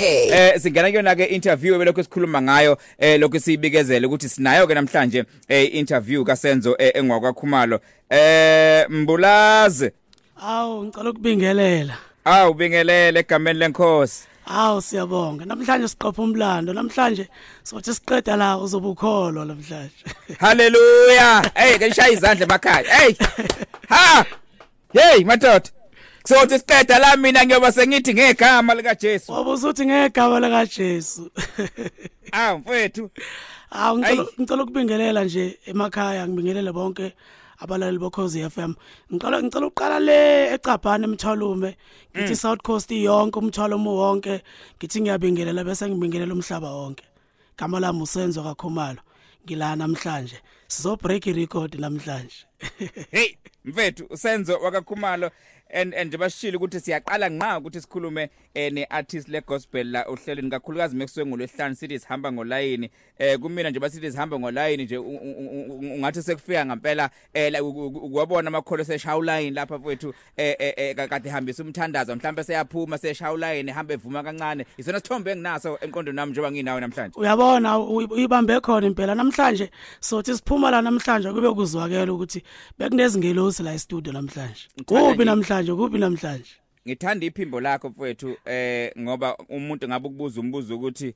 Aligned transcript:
Eh 0.00 0.60
singena 0.60 0.90
kuyona 0.90 1.14
ke 1.14 1.24
interview 1.24 1.74
ebelokho 1.74 2.02
sikhuluma 2.02 2.42
ngayo 2.42 2.78
eh 2.98 3.20
lokho 3.20 3.38
siyibikezela 3.38 4.06
ukuthi 4.06 4.28
sinayo 4.28 4.66
ke 4.66 4.74
namhlanje 4.74 5.24
eh 5.48 5.74
interview 5.74 6.24
kaSenzo 6.24 6.76
eh, 6.78 6.92
engwakwakhumalo 6.94 7.80
eh 8.10 8.86
Mbulazi. 8.90 9.90
Awu 10.42 10.84
ngicela 10.84 11.10
ukubingelela. 11.10 11.98
awu 12.24 12.54
bingelele 12.54 13.20
egameni 13.20 13.58
lenkosi. 13.58 14.26
Awu 14.46 14.82
siyabonga. 14.82 15.44
Namhlanje 15.44 15.88
siqopha 15.88 16.22
umlando. 16.22 16.72
Namhlanje 16.72 17.28
sothi 17.62 17.94
siqeda 17.94 18.36
la 18.36 18.58
uzobukholwa 18.58 19.44
namhlanje. 19.44 20.04
haleluya! 20.40 21.50
Hey 21.54 21.78
ke 21.78 21.94
shaya 21.94 22.12
izandla 22.12 22.46
emakhaya. 22.46 22.88
Hey! 22.88 23.16
Ha! 23.88 24.24
Hey 24.92 25.24
madoda! 25.24 25.77
Sothi 26.28 26.58
siqeda 26.58 26.98
la 26.98 27.16
mina 27.16 27.44
ngiyoba 27.44 27.72
sengithi 27.72 28.14
ngegama 28.14 28.74
lika 28.74 28.94
Jesu 28.94 29.32
Wabuza 29.32 29.68
uthi 29.68 29.86
ngegama 29.86 30.40
lika 30.40 30.66
Jesu. 30.66 31.30
awu 32.32 32.58
mfethu 32.58 33.10
Awu 33.70 33.98
ngicela 33.98 34.62
ukubingelela 34.62 35.24
nje 35.24 35.58
emakhaya 35.66 36.28
ngibingelele 36.28 36.72
bonke 36.72 37.12
abalaleli 37.58 37.98
bokhozi 37.98 38.50
FM. 38.50 38.72
Ngicela 39.12 39.42
ngicela 39.42 39.66
uqala 39.66 40.00
le 40.00 40.54
ecabhana 40.54 41.04
emthwalume. 41.04 41.76
Ngithi 42.16 42.36
South 42.36 42.62
Coast 42.62 42.90
yonke 42.90 43.38
umthwalo 43.38 43.76
wonke. 43.76 44.42
Ngithi 44.78 45.00
ngiyabingelela 45.00 45.64
bese 45.64 45.88
ngibingelela 45.88 46.32
umhlaba 46.32 46.70
wonke. 46.72 47.04
Gama 47.58 47.80
lami 47.80 48.02
usenzo 48.02 48.42
kakhumalo. 48.42 49.00
Ngila 49.44 49.76
namhlanje. 49.76 50.40
Sizo 50.68 50.96
break 50.96 51.24
record 51.26 51.74
namhlanje. 51.74 52.44
hey 53.10 53.34
mfethu 53.64 54.06
usenzo 54.10 54.58
wakakhumalo 54.58 55.30
and 55.74 55.94
and 55.94 56.18
bashilo 56.18 56.56
ukuthi 56.58 56.80
siyaqala 56.80 57.28
nqa 57.28 57.58
ukuthi 57.58 57.80
sikhulume 57.80 58.30
eh, 58.54 58.72
ne 58.72 58.84
artist 58.84 59.28
le 59.28 59.40
gospel 59.40 59.86
la 59.90 60.08
uhlelweni 60.08 60.50
kakhulukazi 60.50 60.96
mekuswe 60.96 61.26
ngolwehlanu 61.26 61.74
sithi 61.74 61.98
sihamba 61.98 62.32
ngolayini. 62.32 62.90
Eh 63.18 63.38
kumina 63.38 63.70
nje 63.70 63.80
basithi 63.80 64.12
sihamba 64.12 64.38
ngolayini 64.38 64.84
nje 64.84 64.96
ungathi 64.98 66.22
sekufika 66.22 66.66
ngempela 66.66 67.10
eh 67.34 67.52
la, 67.52 67.62
u- 67.62 67.68
u- 67.70 67.86
ukuwabona 67.86 68.48
amakholo 68.48 68.84
seshaya 68.84 69.16
ulayini 69.16 69.50
lapha 69.56 69.78
mfethu 69.78 70.14
eh 70.36 70.56
eh, 70.58 70.72
eh 70.76 70.96
ka- 70.96 71.08
kade 71.08 71.30
hambisa 71.30 71.62
umthandazo 71.62 72.16
mhlawumbe 72.16 72.44
seyaphuma 72.44 72.98
seshaya 72.98 73.32
ulayini 73.32 73.72
hamba 73.72 73.94
evuma 73.94 74.22
kancane. 74.22 74.66
Isona 74.78 74.98
sithombe 75.00 75.30
enginaso 75.32 75.78
enqondweni 75.80 76.16
nami 76.16 76.32
njengoba 76.32 76.52
nginawe 76.52 76.80
namhlanje. 76.80 77.20
Uyabona 77.20 77.78
uyi- 77.78 78.08
uyibambe 78.12 78.60
khona 78.60 78.86
impela. 78.86 79.14
Namhlanje 79.14 79.70
sothi 80.00 80.34
siphuma 80.58 80.70
la 80.70 80.82
namhlanje 80.82 81.32
kube 81.32 81.50
kuzwakela 81.54 82.12
ukuthi 82.12 82.42
bekunezingelosi 82.78 83.62
la 83.62 83.74
e-studio 83.74 84.12
namhlanje. 84.12 84.68
Ngithanda 84.80 85.10
Kubi 85.10 85.24
nje- 85.24 85.24
namhlanje 85.24 85.72
kubi 85.74 85.98
namhlanje. 85.98 86.50
ngithanda 86.88 87.26
iphimbo 87.26 87.60
lakho 87.60 87.88
mfowethu 87.88 88.36
eh 88.44 88.92
ngoba 88.98 89.36
umuntu 89.48 89.88
ngabe 89.88 90.08
ukubuza 90.08 90.40
umbuzo 90.40 90.76
ukuthi 90.76 91.14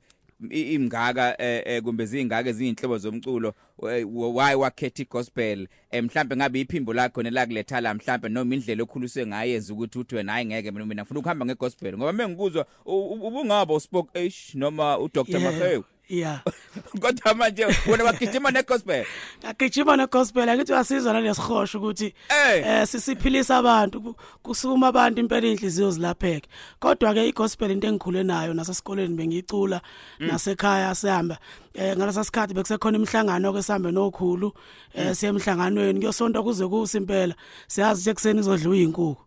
i- 0.49 0.73
imngaka 0.73 1.35
eh 1.41 1.63
eh, 1.65 1.81
kumbe 1.83 2.05
zingaka 2.05 2.49
eziyinhlobo 2.49 2.97
zomculo 2.97 3.53
eh, 3.89 4.05
why 4.13 4.55
wakhetha 4.55 5.01
igospel 5.03 5.67
eh, 5.91 6.03
mhlambe 6.03 6.35
ngabe 6.35 6.61
iphimbo 6.61 6.93
lakho 6.93 7.23
nelakuletha 7.23 7.81
la 7.81 7.93
mhlambe 7.93 8.29
noma 8.29 8.55
indlela 8.55 8.83
okhuliswe 8.83 9.25
ngayenza 9.27 9.73
ukuthi 9.73 9.99
uthi 9.99 10.15
wena 10.15 10.31
hayi 10.31 10.45
ngeke 10.45 10.71
mina 10.71 10.85
mina 10.85 11.01
ngifuna 11.01 11.19
ukuhamba 11.19 11.45
ngegospel 11.45 11.97
ngoba 11.97 12.13
mengikuzwa 12.13 12.65
u- 12.85 13.07
u- 13.13 13.27
ubungaba 13.27 13.73
uspoke 13.73 14.19
H 14.29 14.55
noma 14.55 14.99
uDr 14.99 15.25
Yeah. 15.27 15.83
Mahew 16.09 16.19
Yeah. 16.19 16.39
kodwa 17.01 17.33
manje 17.33 17.65
wena 17.87 18.03
wagijima 18.03 18.51
negospel? 18.51 19.05
Ngagijima 19.45 19.97
negospel 19.97 20.49
akithi 20.49 20.73
asizwa 20.73 21.13
nalesihosho 21.13 21.77
ukuthi 21.77 22.13
Eh. 22.29 22.63
eh 22.67 22.87
sisiphilisa 22.87 23.57
abantu 23.57 24.01
ku- 24.01 24.15
kusukuma 24.43 24.87
abantu 24.87 25.19
impela 25.19 25.47
inhliziyo 25.47 25.91
zilapheke. 25.91 26.49
Kodwa 26.79 27.13
ke 27.13 27.27
igospel 27.29 27.71
into 27.71 27.87
engikhule 27.87 28.23
nayo 28.23 28.53
nasesikoleni 28.53 29.15
bengicula 29.15 29.81
nasekhaya 30.19 30.95
sihamba. 30.95 31.37
Eh 31.73 31.95
ngalesa 31.97 32.23
sikhathi 32.23 32.53
bekusekhona 32.53 32.97
imihlangano 32.97 33.53
ke 33.53 33.63
sihambe 33.63 33.91
nokhulu 33.91 34.53
eh 34.93 35.15
siye 35.15 35.29
emhlanganweni. 35.31 35.99
Kuyosonto 35.99 36.43
kuze 36.43 36.67
kusa 36.67 36.97
impela. 36.97 37.35
Siyazi 37.67 38.01
nje 38.01 38.13
kuseni 38.13 38.39
izodliwa 38.39 38.75
izinkukhu 38.75 39.17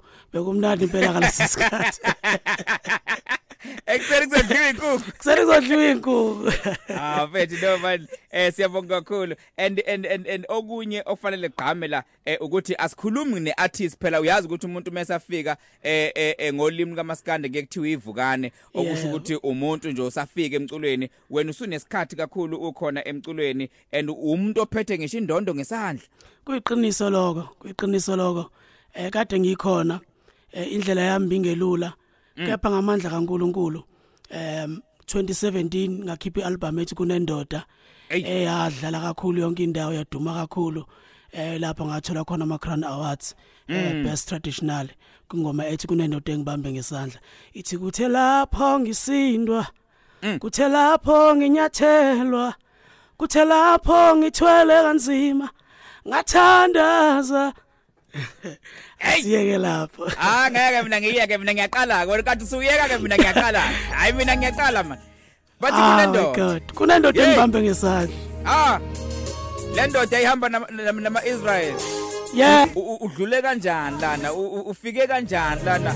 bekumnandi 0.40 0.84
impela 0.84 1.12
ngalesi 1.12 1.48
sikhathi. 1.48 2.00
Ekseni 3.86 4.26
kuzodliwa 4.26 4.68
inkukhu 4.70 5.12
kuseni 5.12 5.40
kuzodliwa 5.40 5.84
izinkukhu 5.84 6.52
Ah 7.00 7.26
mfethu 7.26 7.66
no 7.66 7.78
man. 7.78 8.06
Eh 8.30 8.52
siyabonga 8.52 9.00
kakhulu. 9.00 9.36
And 9.56 9.82
and 9.86 10.06
and 10.06 10.26
and 10.26 10.46
okunye 10.48 11.02
ofanele 11.06 11.48
gqame 11.48 11.88
la 11.88 12.02
eh, 12.24 12.38
ukuthi 12.40 12.74
asikhulumi 12.78 13.40
neartist 13.40 13.98
phela. 14.00 14.20
Uyazi 14.20 14.46
ukuthi 14.46 14.66
umuntu 14.66 14.92
mesafika 14.92 15.56
eh 15.82 16.12
eh, 16.14 16.34
eh, 16.38 16.54
ngolimi 16.54 16.96
kaMaskande 16.96 17.50
ngekuthiwa 17.50 17.88
ivukane 17.88 18.52
okusho 18.74 19.08
ukuthi 19.08 19.34
umuntu 19.34 19.90
nje 19.90 20.02
usafika 20.02 20.56
emculweni 20.56 21.10
wena 21.30 21.50
usunesikhathi 21.50 22.16
kakhulu 22.16 22.56
ukhona 22.56 23.08
emculweni 23.08 23.70
and 23.92 24.10
umuntu 24.10 24.62
ophethe 24.62 24.98
ngisho 24.98 25.18
indondo 25.18 25.54
ngesandla. 25.54 26.06
Kuyiqiniso 26.44 27.10
lokho 27.10 27.48
kuyiqiniso 27.58 28.16
lokho. 28.16 28.50
Eh 28.94 29.10
kade 29.10 29.40
ngikhona. 29.40 30.00
Indlela 30.74 31.02
yami 31.02 31.26
bingelula 31.26 31.92
kepha 32.36 32.70
ngamandla 32.70 33.10
kaNkuluNkulu 33.10 33.80
em 34.30 34.80
2017 35.06 36.04
ngakhipha 36.04 36.40
ialbum 36.40 36.78
ethi 36.78 36.94
kunendoda 36.94 37.60
eyadlala 38.10 39.00
kakhulu 39.00 39.40
yonke 39.40 39.64
indawo 39.64 39.92
yaduma 39.92 40.34
kakhulu 40.34 40.82
eh 41.32 41.60
lapha 41.60 41.84
ngathola 41.84 42.24
khona 42.24 42.44
ama 42.44 42.58
Crown 42.58 42.84
Awards 42.84 43.34
eh 43.68 44.02
best 44.04 44.28
traditional 44.28 44.88
kungoma 45.28 45.66
ethi 45.66 45.86
kunendoda 45.86 46.32
engibambe 46.32 46.72
ngesandla. 46.72 47.20
Ithi 47.54 47.78
kuthe 47.78 48.08
lapho 48.08 48.80
ngisindwa 48.80 49.66
kuthe 50.40 50.68
lapho 50.68 51.36
nginyathelwa 51.36 52.54
kuthe 53.18 53.44
lapho 53.44 54.16
ngithwele 54.16 54.82
kanzima 54.82 55.50
ngathandaza. 56.08 57.52
asiyeke 59.00 59.58
lapho. 59.58 60.02
Ah 60.20 60.48
ngeke 60.50 60.82
mina 60.84 61.00
ngiyeke 61.00 61.38
mina 61.38 61.52
ngiyaqala 61.54 62.06
kodwa 62.06 62.22
kanti 62.22 62.44
usuyeka 62.44 62.84
ke 62.88 62.96
mina 62.98 63.16
ngiyaqala 63.16 63.60
hayi 63.98 64.12
mina 64.12 64.32
ngiyaqala 64.36 64.80
man. 64.88 64.98
Bathi 65.60 65.80
Ah, 65.80 65.96
my 65.96 66.04
kunendoda 66.06 66.36
god. 66.36 66.62
Kunendoda 66.74 67.16
Yey. 67.20 67.26
engibambe 67.28 67.58
ngesandla. 67.62 68.16
Ah 68.46 68.78
le 69.76 69.82
ndoda 69.86 70.20
ihamba 70.20 70.48
nama- 70.48 70.70
nama 70.70 71.00
nama 71.00 71.20
Israel 71.24 71.74
yeah 72.34 72.66
U- 72.76 72.80
u- 72.92 73.00
udlule 73.06 73.42
kanjani 73.42 74.00
lana? 74.00 74.32
U- 74.32 74.52
u- 74.56 74.66
ufike 74.70 75.06
kanjani 75.06 75.60
lana? 75.64 75.92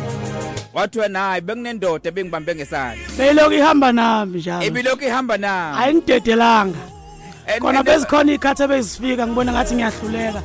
Wathi 0.74 0.98
wena 0.98 1.18
hayi 1.20 1.40
benginendoda 1.40 2.10
bengibambe 2.10 2.54
ngesandla. 2.54 3.04
Beyiloko 3.18 3.52
ihamba 3.54 3.92
nami 3.92 4.38
njalo. 4.38 4.62
Ibilokhu 4.66 5.04
ihamba 5.04 5.36
na 5.38 5.76
ayingidedelanga 5.78 6.78
And- 7.46 7.60
khona 7.62 7.78
and- 7.80 7.86
bezikhona 7.88 8.32
ikhathi 8.32 8.66
bezifika 8.70 9.26
ngibona 9.26 9.52
ngathi 9.52 9.74
ngiyahluleka. 9.74 10.42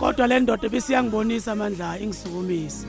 Kodwa 0.00 0.26
le 0.26 0.40
ndoda 0.40 0.68
besiyangibonisa 0.68 1.52
amandla 1.52 1.90
ayo 1.90 2.02
ingisukumisa 2.02 2.86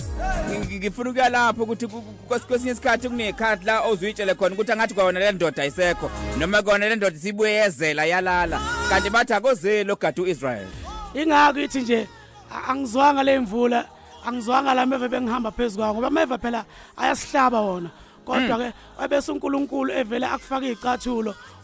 ngi- 0.50 0.78
ngifuna 0.79 1.09
ukuya 1.09 1.29
lapho 1.29 1.63
ukuthi 1.63 1.88
ku- 1.88 2.01
ku- 2.01 2.13
kwes- 2.34 2.45
kwesinye 2.47 2.72
isikhathi 2.72 3.09
kunekhathi 3.09 3.66
la 3.66 3.81
ozuyitshele 3.81 4.34
khona 4.35 4.56
ukuthi 4.56 4.72
angathi 4.72 4.94
kwona 4.94 5.19
le 5.19 5.31
ndoda 5.31 5.63
ayisekho 5.63 6.12
noma 6.40 6.62
kona 6.62 6.90
le 6.90 6.96
ndoda 6.96 7.17
sibuye 7.19 7.51
yezela 7.53 8.06
yalala. 8.06 8.59
Kanti 8.90 9.09
bathi 9.09 9.34
akozeli 9.34 9.91
ogada 9.91 10.22
u-israyeli. 10.22 10.67
Ingakho 11.13 11.59
ithi 11.59 11.79
nje 11.81 12.07
a- 12.51 12.72
angizwanga 12.72 13.23
le 13.23 13.40
mvula 13.40 13.85
angizwanga 14.25 14.73
la 14.73 14.85
meve 14.85 15.07
bengihamba 15.07 15.51
phezulu 15.51 15.78
kwawo 15.84 15.94
ngoba 15.94 16.09
meve 16.09 16.38
phela 16.38 16.66
ayasihlaba 16.97 17.62
wona. 17.62 17.90
Kodwa 18.25 18.57
ke 18.57 18.73
wabese 19.00 19.31
uNkulunkulu 19.31 19.94
evele 19.94 20.25
akufaka 20.28 20.66
izicathulo 20.66 21.31
u- 21.31 21.34
u- 21.34 21.34
uzi- 21.34 21.56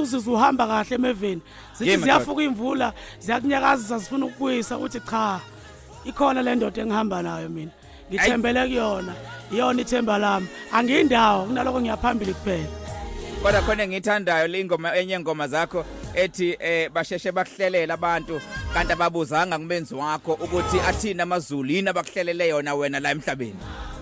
uzizwe 0.00 0.32
uhamba 0.32 0.66
kahle 0.66 0.94
emeveni. 0.94 1.42
Zithi 1.74 1.90
Yema, 1.90 2.02
ziyafuka 2.02 2.42
imvula 2.42 2.92
ziyakunyakazisa 3.20 3.98
zifuna 3.98 4.26
ukubuyisa 4.26 4.78
uthi 4.78 5.00
cha 5.00 5.40
ikhona 6.04 6.42
le 6.42 6.54
ndoda 6.54 6.82
engihamba 6.82 7.22
nayo 7.22 7.48
mina. 7.48 7.70
Ngithembele 8.10 8.66
kuyona 8.66 9.14
iyona 9.52 9.82
ithemba 9.82 10.18
lami. 10.18 10.46
Angiyindawo 10.72 11.46
kunaloko 11.46 11.80
ngiyaphambili 11.80 12.34
kuphela. 12.34 12.68
Kodwa 13.42 13.62
khona 13.62 13.82
engiyithandayo 13.82 14.48
le 14.48 14.64
ngoma 14.64 14.96
enye 14.96 15.20
ngoma 15.20 15.48
zakho 15.48 15.84
ethi 16.14 16.56
eh 16.60 16.90
basheshe 16.90 17.32
bakuhlelela 17.32 17.94
abantu 17.94 18.40
kanti 18.74 18.92
ababuzanga 18.92 19.58
kumenzi 19.58 19.94
wakho 19.94 20.32
ukuthi 20.32 20.80
athina 20.80 21.22
amazulu 21.22 21.70
yini 21.70 21.88
abakuhlelele 21.88 22.48
yona 22.48 22.74
wena 22.74 23.00
la 23.00 23.10
emhlabeni? 23.10 23.58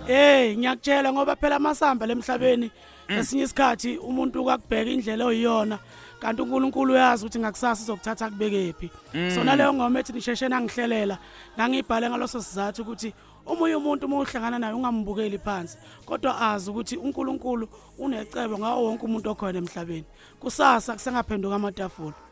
Hey 0.06 0.56
ngiyakutshela 0.56 1.12
ngoba 1.12 1.36
phela 1.36 1.56
amasamba 1.56 2.06
lemhlabeni 2.06 2.70
esinye 3.08 3.42
isikhathi 3.44 3.98
umuntu 3.98 4.42
ukakubheka 4.42 4.90
indlela 4.90 5.24
oyiyona 5.26 5.78
kanti 6.20 6.42
uNkulunkulu 6.42 6.92
uyazi 6.92 7.22
ukuthi 7.24 7.38
ngakusasa 7.38 7.82
uzokuthatha 7.82 8.30
kubekephi 8.30 8.90
so 9.34 9.44
naleyo 9.44 9.74
ngoma 9.74 10.00
ethi 10.00 10.12
nisheshe 10.12 10.48
nangihlelela 10.48 11.18
ngangibhale 11.56 12.10
ngaloso 12.10 12.42
sizathu 12.42 12.82
ukuthi 12.82 13.12
umunye 13.46 13.74
umuntu 13.76 14.06
uma 14.06 14.18
uhlangana 14.18 14.58
naye 14.58 14.74
ungambukeli 14.74 15.38
phansi 15.38 15.78
kodwa 16.06 16.40
azi 16.50 16.70
ukuthi 16.70 16.96
uNkulunkulu 16.96 17.68
unecebo 17.98 18.58
ngawo 18.58 18.84
wonke 18.84 19.04
umuntu 19.06 19.30
okhona 19.30 19.58
emhlabeni. 19.58 20.06
Kusasa 20.40 20.94
kusengaphenduka 20.94 21.54
amatafula. 21.54 22.25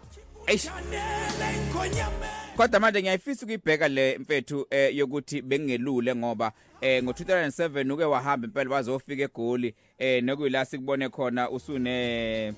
Eish. 0.46 0.64
Chanele 0.64 1.66
ikhonyame 1.68 2.26
kodwa 2.56 2.80
manje 2.80 3.00
ngiyayifisa 3.02 3.42
ukuyibheka 3.42 3.88
le 3.88 4.18
mfethu 4.18 4.66
eh 4.70 4.96
yokuthi 4.96 5.42
bengingelule 5.42 6.14
ngoba 6.14 6.52
eh 6.80 7.02
ngo2007 7.02 7.92
uke 7.92 8.04
wahamba 8.04 8.46
impela 8.46 8.70
wazofika 8.70 9.22
egoli 9.22 9.74
eh 9.98 10.22
nokuyila 10.22 10.64
sikubone 10.64 11.08
khona 11.08 11.50
usune 11.50 12.54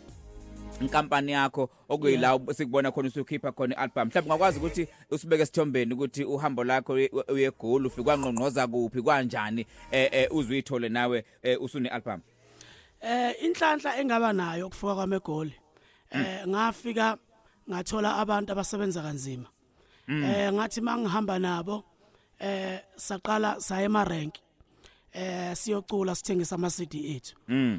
inkampani 0.80 1.32
yakho 1.32 1.70
okuyila 1.88 2.40
sikubona 2.54 2.92
khona 2.92 3.08
usukhipha 3.08 3.52
khona 3.52 3.74
ialbum. 3.74 4.04
Mhlawumbe 4.04 4.28
ngakwazi 4.28 4.58
ukuthi 4.58 4.88
usibeke 5.10 5.42
esithombeni 5.42 5.94
ukuthi 5.94 6.24
uhambo 6.24 6.64
lakho 6.64 6.92
uyegoli 7.28 7.86
ufika 7.86 8.18
ngqongqoza 8.18 8.66
kuphi 8.66 9.02
kanjani 9.02 9.66
eh, 9.90 10.08
eh 10.12 10.28
uzuyithole 10.30 10.88
nawe 10.88 11.24
eh, 11.42 11.62
usune 11.62 11.88
album 11.88 12.20
eh 13.00 13.34
inhlanhla 13.42 13.96
engaba 14.00 14.32
nayo 14.32 14.66
ukufuka 14.66 14.94
kwami 14.94 15.16
egoli 15.16 15.54
eh 16.10 16.48
ngafika 16.48 17.18
ngathola 17.70 18.16
abantu 18.16 18.52
abasebenza 18.52 19.02
kanzima. 19.02 19.48
Eh 20.08 20.52
ngathi 20.52 20.80
mangihamba 20.80 21.38
nabo 21.38 21.84
eh 22.38 22.80
saqala 22.96 23.60
saye 23.60 23.84
emarank 23.84 24.34
eh 25.12 25.54
siyocula 25.56 26.14
sithengisa 26.14 26.54
ama 26.54 26.70
CD 26.70 26.94
ethu. 27.16 27.34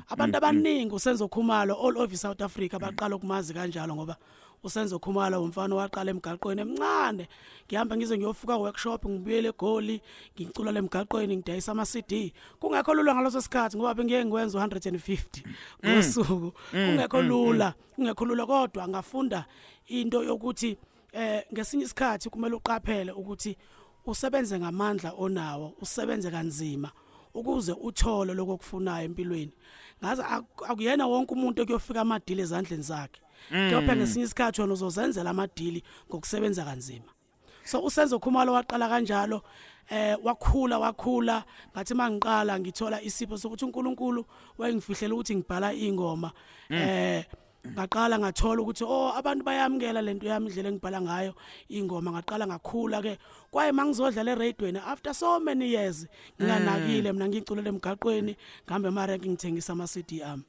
Abantu 0.09 0.37
abaningi 0.37 0.93
usenzo 0.95 1.27
khumalo 1.27 1.73
all 1.75 1.97
over 1.97 2.17
South 2.17 2.41
Africa 2.41 2.79
baqala 2.79 3.15
ukumazi 3.15 3.53
kanjalo 3.53 3.95
ngoba 3.95 4.17
usenzo 4.67 4.99
khumalo 4.99 5.43
umfana 5.43 5.75
waqala 5.75 6.11
emgaqweni 6.11 6.61
emncane. 6.61 7.27
Ngihamba 7.67 7.97
ngize 7.97 8.17
ngiyofuka 8.17 8.57
workshop 8.57 9.05
ngibuyele 9.05 9.49
egoli 9.49 10.01
ngicula 10.35 10.71
lemgaqweni 10.71 11.37
ngidayisa 11.37 11.71
ama 11.71 11.85
CD 11.85 12.33
kungekho 12.59 12.93
lula 12.93 13.15
ngaloso 13.15 13.41
sikhathi 13.41 13.77
ngoba 13.77 13.93
bengiye 13.93 14.25
ngikwenza 14.25 14.59
150 14.59 15.43
ngosuku. 15.85 16.51
Kungekho 16.71 17.21
lula 17.21 17.73
kungekho 17.95 18.25
lula 18.25 18.45
kodwa 18.45 18.87
ngafunda 18.87 19.45
into 19.87 20.23
yokuthi 20.23 20.77
eh 21.13 21.43
ngesinye 21.53 21.83
isikhathi 21.83 22.29
kumele 22.29 22.55
uqaphele 22.55 23.11
ukuthi 23.11 23.57
usebenze 24.05 24.59
ngamandla 24.59 25.13
onawo 25.17 25.73
usebenze 25.81 26.31
kanzima 26.31 26.91
ukuze 27.33 27.73
uthole 27.73 28.33
lokufunayo 28.33 29.05
empilweni. 29.05 29.51
Ngaze 30.03 30.23
akuyena 30.67 31.07
wonke 31.07 31.33
umuntu 31.33 31.61
ekuyofika 31.61 32.01
amadili 32.01 32.41
ezandleni 32.41 32.83
zakhe. 32.83 33.21
Kepha 33.49 33.95
ngesinye 33.95 34.25
isikhathi 34.25 34.61
wena 34.61 34.73
uzozenzela 34.73 35.29
amadili 35.29 35.83
ngokusebenza 36.09 36.65
kanzima. 36.65 37.11
So 37.63 37.83
usenzo 37.83 38.19
khumalo 38.19 38.53
waqala 38.53 38.89
kanjalo 38.89 39.41
eh 39.89 40.17
wakhula 40.23 40.79
wakhula. 40.79 41.43
Ngathi 41.73 41.93
mangiqala 41.93 42.59
ngithola 42.59 43.01
isipho 43.01 43.37
sokuthi 43.37 43.65
uNkulunkulu 43.65 44.25
wayengifihlela 44.57 45.13
ukuthi 45.13 45.35
ngibhala 45.35 45.73
ingoma 45.73 46.31
eh 46.69 47.25
ngaqala 47.67 48.19
ngathola 48.19 48.61
ukuthi 48.61 48.83
oh 48.83 49.11
abantu 49.11 49.43
bayamkela 49.43 50.01
lento 50.01 50.27
yami 50.27 50.47
indlela 50.47 50.69
engibhala 50.69 51.01
ngayo 51.01 51.33
ingoma 51.69 52.11
ngaqala 52.11 52.47
ngakhula 52.47 53.01
ke. 53.01 53.17
Kwaye 53.51 53.71
mangizodlala 53.71 54.31
eradioweni 54.31 54.79
after 54.79 55.13
so 55.13 55.39
many 55.39 55.67
years 55.75 56.07
nginganakile. 56.39 57.11
Mina 57.13 57.27
ngiculele 57.27 57.69
emgaqweni 57.69 58.37
ngihambe 58.63 58.87
emarank 58.87 59.25
ngithengisa 59.25 59.73
ama 59.73 59.87
CD 59.87 60.23
ami. 60.23 60.43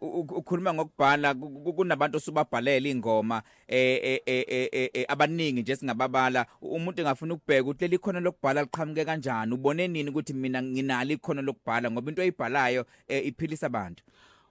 Ukhuluma 0.00 0.74
ngokubhala 0.74 1.34
kunabantu 1.34 2.16
osubabhalela 2.16 2.88
ingoma 2.88 3.42
eh 3.68 4.20
eh 4.26 5.04
abaningi 5.08 5.62
nje 5.62 5.76
singababala 5.76 6.46
umuntu 6.62 7.00
engafuna 7.00 7.34
ukubheka 7.34 7.62
ukuthi 7.62 7.84
leli 7.84 7.98
khona 7.98 8.20
lokubhala 8.20 8.62
liqhamuke 8.62 9.04
kanjani? 9.04 9.54
Ubone 9.54 9.88
nini 9.88 10.10
ukuthi 10.10 10.32
mina 10.34 10.62
nginalo 10.62 11.12
ikhono 11.12 11.42
lokubhala 11.42 11.90
ngoba 11.90 12.10
into 12.10 12.22
oyibhalayo 12.22 12.86
iphilisa 13.08 13.66
abantu? 13.66 14.02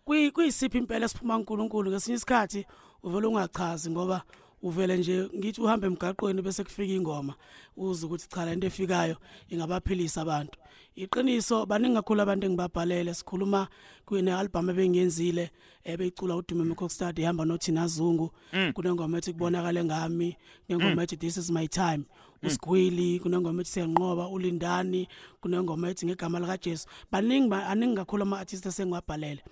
Kuyisiphi 0.06 0.78
impela 0.78 1.06
esiphuma 1.06 1.36
uNkulunkulu 1.38 1.92
ngesinye 1.92 2.16
isikhathi 2.16 2.66
uvela 3.04 3.28
ungachazi 3.28 3.92
ngoba 3.92 4.24
uvele 4.62 4.98
nje 4.98 5.30
ngithi 5.38 5.62
uhamba 5.62 5.88
emgaqweni 5.88 6.42
bese 6.42 6.64
kufika 6.64 6.94
ingoma 6.94 7.34
uze 7.78 8.06
ukuthi 8.06 8.30
cha 8.30 8.46
lento 8.46 8.68
efikayo 8.68 9.18
ingabaphilisa 9.50 10.22
abantu. 10.22 10.58
Iqiniso 10.96 11.66
baningi 11.66 11.96
kakhulu 11.96 12.22
abantu 12.22 12.46
engibabhalele 12.46 13.14
sikhuluma 13.14 13.68
kuyine 14.06 14.34
album 14.34 14.70
ebengiyenzile 14.70 15.52
ebeyicula 15.84 16.36
udume 16.36 16.64
mcostad 16.64 17.20
ihamba 17.20 17.46
nothina 17.46 17.88
zungu 17.88 18.32
kunengoma 18.74 19.18
ethi 19.18 19.34
kubonakala 19.34 19.84
ngami 19.84 20.38
nengoma 20.70 21.04
ethi 21.04 21.18
this 21.18 21.38
is 21.38 21.50
my 21.52 21.68
time 21.68 22.04
usigwili 22.44 23.20
kunengoma 23.20 23.62
ethi 23.62 23.72
siyanqoba 23.72 24.28
ulindani 24.28 25.08
kunengoma 25.42 25.90
ethi 25.90 26.06
ngegama 26.06 26.40
lika 26.40 26.58
Jesu 26.58 26.88
baningi 27.12 27.50
baningi 27.50 27.96
kakhulu 27.96 28.24
ama 28.24 28.40
artists 28.40 28.66
esengibabhalele. 28.66 29.44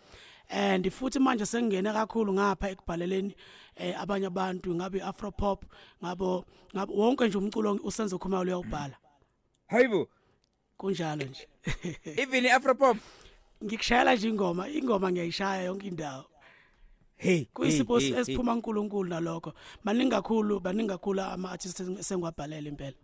And 0.49 0.89
futhi 0.91 1.19
manje 1.19 1.45
sengingena 1.45 1.93
kakhulu 1.93 2.33
ngapha 2.33 2.69
ekubhaleleni 2.69 3.35
eh 3.75 4.01
abanye 4.01 4.27
abantu 4.27 4.75
ngabe 4.75 5.01
afropop 5.01 5.65
ngabo 6.03 6.45
ngabo 6.75 6.93
wonke 6.93 7.27
nje 7.27 7.37
umculo 7.37 7.79
usenze 7.83 8.17
khumalo 8.17 8.43
uyawubhala 8.43 8.97
hayibo. 9.67 10.09
Kunjalo 10.77 11.25
nje. 11.25 11.47
Even 12.21 12.45
afropop 12.45 12.97
ngikushayela 13.63 14.15
nje 14.15 14.29
ingoma 14.29 14.69
ingoma 14.69 15.11
ngiyayishaya 15.11 15.63
yonke 15.63 15.87
indawo. 15.87 16.25
Hey 17.17 17.45
kuyisipho 17.45 17.97
esiphuma 17.97 18.53
uNkulunkulu 18.53 19.09
nalokho. 19.09 19.53
Baningi 19.83 20.11
kakhulu 20.11 20.59
baningi 20.59 20.89
kakhulu 20.89 21.21
ama 21.21 21.51
artists 21.51 21.79
esengwabhalela 21.79 22.69
impela 22.69 22.97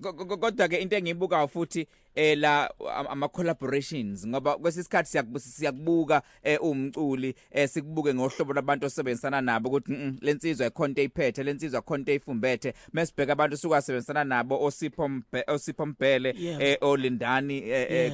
kodwa 0.00 0.68
ke 0.68 0.80
into 0.80 0.96
engiyibuka 0.96 1.48
futhi 1.48 1.86
eh 2.14 2.38
la 2.38 2.70
ama 3.10 3.28
collaborations 3.28 4.26
ngoba 4.26 4.56
kwesisikhathi 4.56 5.18
siyakubuka 5.38 6.22
umculi 6.60 7.34
sikubuke 7.68 8.14
ngohlobo 8.14 8.52
labantu 8.52 8.86
osebenzisana 8.86 9.40
nabo 9.40 9.68
ukuthi 9.68 9.92
lensizwa 10.20 10.66
ikhonto 10.66 11.00
eyiphethe 11.00 11.42
lensizwa 11.42 11.80
ikhonto 11.80 12.12
eyifumbethe. 12.12 12.74
Mesibheka 12.92 13.32
abantu 13.32 13.56
sukasebenzisana 13.56 14.24
nabo 14.24 14.64
osipho 14.64 15.10
osipho 15.46 15.86
mbhele 15.86 16.78
olindani 16.80 17.64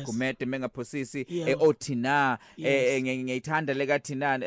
gumede 0.04 0.46
mengaphosisi 0.46 1.26
othina 1.60 2.38
ngiyithanda 2.58 3.74
leka 3.74 3.98
thina 3.98 4.38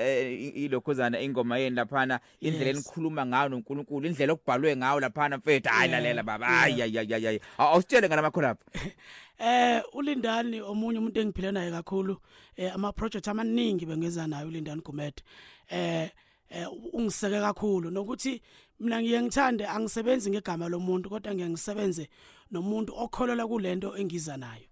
ilokhuzana 0.53 1.19
ingoma 1.19 1.57
yeni 1.57 1.75
laphana 1.75 2.19
indlela 2.41 2.69
enikhuluma 2.69 3.25
ngayo 3.25 3.49
noNkulunkulu 3.49 4.07
indlela 4.07 4.33
okubhalwe 4.33 4.75
ngayo 4.75 4.99
laphana 4.99 5.37
mfethu 5.37 5.69
hayi 5.69 5.91
lalela 5.91 6.23
baba 6.23 6.47
hayi 6.47 6.79
hayi 6.79 7.23
hayi 7.23 7.41
awusitshele 7.57 8.09
ngama 8.09 8.31
collab 8.31 8.57
Eh 9.39 9.81
ulindani 9.93 10.61
omunye 10.61 10.99
umuntu 10.99 11.19
engiphile 11.19 11.51
naye 11.51 11.71
kakhulu 11.71 12.17
eh 12.57 12.75
ama 12.75 12.91
project 12.91 13.27
amaningi 13.27 13.85
bengenza 13.85 14.27
naye 14.27 14.45
ulindani 14.45 14.81
Gumede 14.81 15.23
eh 15.69 16.09
eh 16.49 16.67
ungiseke 16.93 17.39
kakhulu 17.39 17.89
nokuthi 17.91 18.41
mina 18.79 19.01
ngiye 19.01 19.21
ngithande 19.21 19.65
angisebenzi 19.65 20.29
ngegama 20.29 20.69
lomuntu 20.69 21.09
kodwa 21.09 21.33
ngiye 21.33 21.49
ngisebenze 21.49 22.09
nomuntu 22.51 22.93
okholelwa 22.97 23.47
kulento 23.47 23.97
engiza 23.97 24.37
nayo. 24.37 24.67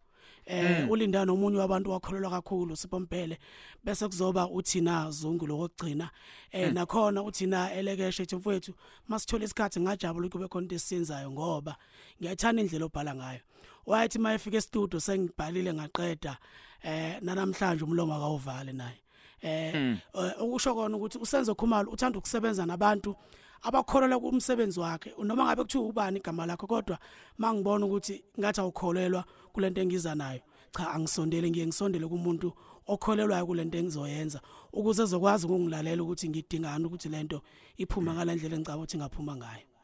Eh 0.46 0.90
ulindani 0.90 1.32
omunye 1.32 1.58
wabantu 1.58 1.92
wakholelwa 1.92 2.32
kakhulu 2.32 2.76
siphompele 2.76 3.40
bese 3.84 4.08
kuzoba 4.08 4.50
uthina 4.50 5.12
zungu 5.12 5.48
lokugcina. 5.48 6.10
Eh 6.52 6.74
nakhona 6.74 7.24
uthina 7.24 7.74
elekeshe 7.74 8.24
ethi 8.24 8.36
mfowethu 8.36 8.74
masithola 9.08 9.46
isikhathi 9.46 9.80
ngajabula 9.80 10.28
ukube 10.28 10.48
khona 10.48 10.64
into 10.64 10.76
esiyenzayo 10.76 11.32
ngoba 11.32 11.78
ngiyathanda 12.20 12.62
indlela 12.62 12.86
obhala 12.86 13.16
ngayo. 13.16 13.40
Wathi 13.88 14.20
mayefika 14.20 14.58
e-studio 14.58 15.00
sengibhalile 15.00 15.74
ngaqeda 15.74 16.38
eh 16.84 17.22
namhlanje 17.22 17.84
umlomo 17.84 18.14
akawuvale 18.14 18.74
naye. 18.74 19.00
Eh 19.42 19.98
okusho 20.40 20.76
kona 20.76 20.98
ukuthi 20.98 21.18
usenzo 21.18 21.56
khumalo 21.56 21.92
uthanda 21.92 22.20
ukusebenza 22.20 22.66
nabantu 22.66 23.16
abakholelwa 23.62 24.20
kumsebenzi 24.20 24.80
wakhe 24.80 25.14
noma 25.24 25.46
ngabe 25.46 25.64
kuthiwa 25.64 25.86
ubani 25.86 26.20
igama 26.20 26.46
lakho 26.46 26.68
kodwa 26.68 27.00
mangibona 27.38 27.86
ukuthi 27.86 28.24
ngathi 28.40 28.62
awukholelwa 28.62 29.24
kulento 29.54 29.82
engiza 29.82 30.16
nayo 30.16 30.42
cha 30.72 30.92
angisondele 30.92 31.50
ngiye 31.50 31.66
ngisondele 31.66 32.08
kumuntu 32.08 32.54
okholelwayo 32.88 33.46
kulento 33.46 33.78
engizoyenza 33.78 34.42
ukuze 34.74 35.04
ezokwazi 35.04 35.46
ukungilalela 35.46 36.04
ukuthi 36.04 36.30
ngidingani 36.30 36.86
ukuthi 36.86 37.10
lento 37.10 37.42
iphuma 37.78 38.14
ngalendlela 38.14 38.56
engicaba 38.56 38.78
ukuthi 38.78 38.98
ngaphuma 38.98 39.36
ngayo. 39.36 39.77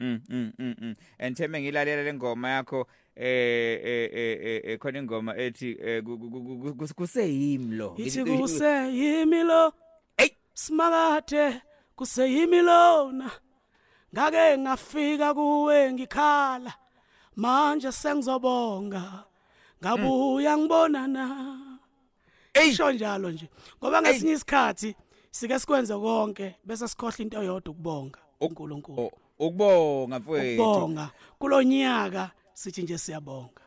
Mm 0.00 0.20
mm 0.28 0.52
mm. 0.58 0.94
Entheme 1.18 1.60
ngilalela 1.60 2.02
lengoma 2.02 2.48
yakho 2.48 2.86
eh 3.16 3.80
eh 3.84 4.60
eh 4.64 4.78
khona 4.78 4.98
ingoma 4.98 5.36
ethi 5.36 5.74
kuseyimi 6.94 7.76
lo. 7.76 7.94
Ithi 7.98 8.24
kuseyimi 8.24 9.42
lo. 9.42 9.72
Ey 10.16 10.30
simakade 10.54 11.62
kuseyimi 11.96 12.62
lona. 12.62 13.30
Ngake 14.14 14.58
ngafika 14.58 15.34
kuwe 15.34 15.92
ngikhala. 15.92 16.74
Manje 17.36 17.92
sengizobonga. 17.92 19.24
Ngabuya 19.82 20.58
ngibonana. 20.58 21.58
Eyisho 22.54 22.92
njalo 22.92 23.30
nje. 23.30 23.48
Ngoba 23.78 24.02
ngesinye 24.02 24.32
isikhathi 24.32 24.94
sike 25.30 25.58
sikwenze 25.58 25.94
konke 25.94 26.54
bese 26.64 26.88
sikhohle 26.88 27.22
into 27.22 27.42
eyodwa 27.42 27.72
ukubonga 27.72 28.20
uNkulunkulu. 28.40 29.10
Ukubonga 29.38 30.18
mfowethu. 30.18 30.62
Ukubonga. 30.62 31.10
Kulonyaka 31.38 32.30
sithi 32.54 32.82
nje 32.82 32.98
siyabonga. 32.98 33.62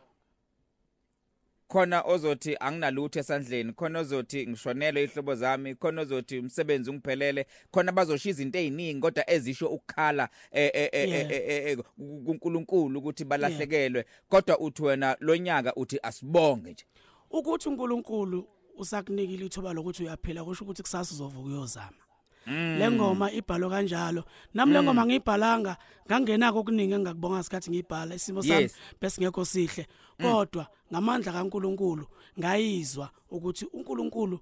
Khona 1.68 2.02
ozothi 2.02 2.56
anginalutho 2.60 3.20
esandleni 3.20 3.72
khona 3.72 3.98
ozothi 3.98 4.46
ngishonelwe 4.46 5.04
ihlobo 5.04 5.34
zami 5.34 5.74
khona 5.74 6.02
ozothi 6.02 6.38
umsebenzi 6.38 6.90
ungiphelele 6.90 7.46
khona 7.70 7.92
bazoshiya 7.92 8.30
izinto 8.30 8.58
eziningi 8.58 9.00
kodwa 9.00 9.30
ezisho 9.30 9.66
ukukhala 9.68 10.28
eh, 10.50 10.70
eh, 10.74 10.88
eh, 10.92 11.78
kuNkulunkulu 12.24 12.98
ukuthi 12.98 13.24
balahlekelwe. 13.24 14.04
Kodwa 14.28 14.58
uthi 14.58 14.82
wena 14.82 15.16
lonyaka 15.20 15.74
uthi 15.74 15.98
asibonge 16.02 16.72
nje. 16.72 16.84
Ukuthi 17.30 17.68
uNkulunkulu 17.68 18.48
usakunikile 18.76 19.46
ithuba 19.46 19.72
lokuthi 19.72 20.02
uyaphila 20.02 20.44
kusho 20.44 20.64
ukuthi 20.64 20.82
kusasa 20.82 21.14
uzovuka 21.14 21.48
uyozama. 21.48 22.01
Le 22.46 22.90
ngoma 22.90 23.30
ibhalo 23.32 23.70
kanjalo. 23.70 24.24
Nami 24.54 24.72
le 24.72 24.82
ngoma 24.82 25.06
ngiyibhalanga 25.06 25.76
ngangenako 26.06 26.58
okuningi 26.58 26.94
engakubonga 26.94 27.40
isikhathi 27.40 27.70
ngiyibhala. 27.70 28.14
Isimo 28.14 28.42
sami 28.42 28.68
bese 29.00 29.20
ngekho 29.20 29.44
sihle. 29.44 29.86
Kodwa 30.20 30.66
ngamandla 30.92 31.32
kaNkulunkulu 31.32 32.06
ngayizwa 32.38 33.10
ukuthi 33.30 33.64
uNkulunkulu 33.72 34.40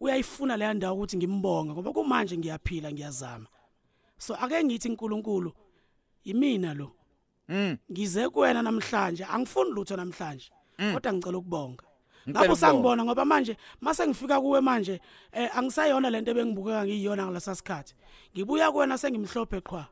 uyayifuna 0.00 0.56
le 0.56 0.74
ndawo 0.74 0.94
ukuthi 0.96 1.16
ngimbonge 1.16 1.72
ngoba 1.72 1.92
kumanje 1.92 2.38
ngiyaphila 2.38 2.92
ngiyazama. 2.92 3.46
So 4.18 4.34
ake 4.34 4.64
ngithi 4.64 4.88
uNkulunkulu 4.88 5.52
yimina 6.24 6.74
lo. 6.74 6.92
Mm. 7.48 7.76
Ngize 7.90 8.28
kuwena 8.28 8.62
namhlanje 8.62 9.24
angifuni 9.24 9.70
lutho 9.70 9.96
namhlanje 9.96 10.50
kodwa 10.92 11.12
ngicela 11.12 11.38
ukubonga. 11.38 11.84
Ukubonga. 12.26 12.52
usangibona 12.52 13.04
ngoba 13.04 13.24
manje 13.24 13.56
mase 13.80 14.06
ngifika 14.06 14.40
kuwe 14.40 14.60
manje 14.60 15.00
eh 15.32 15.50
angisayona 15.58 16.10
lento 16.10 16.30
ebengibukeka 16.30 16.84
ngiyiyona 16.84 17.24
ngalesa 17.26 17.54
sikhathi 17.54 17.94
ngibuya 18.34 18.72
kuwena 18.72 18.98
sengimhlophe 18.98 19.60
qhwa 19.60 19.86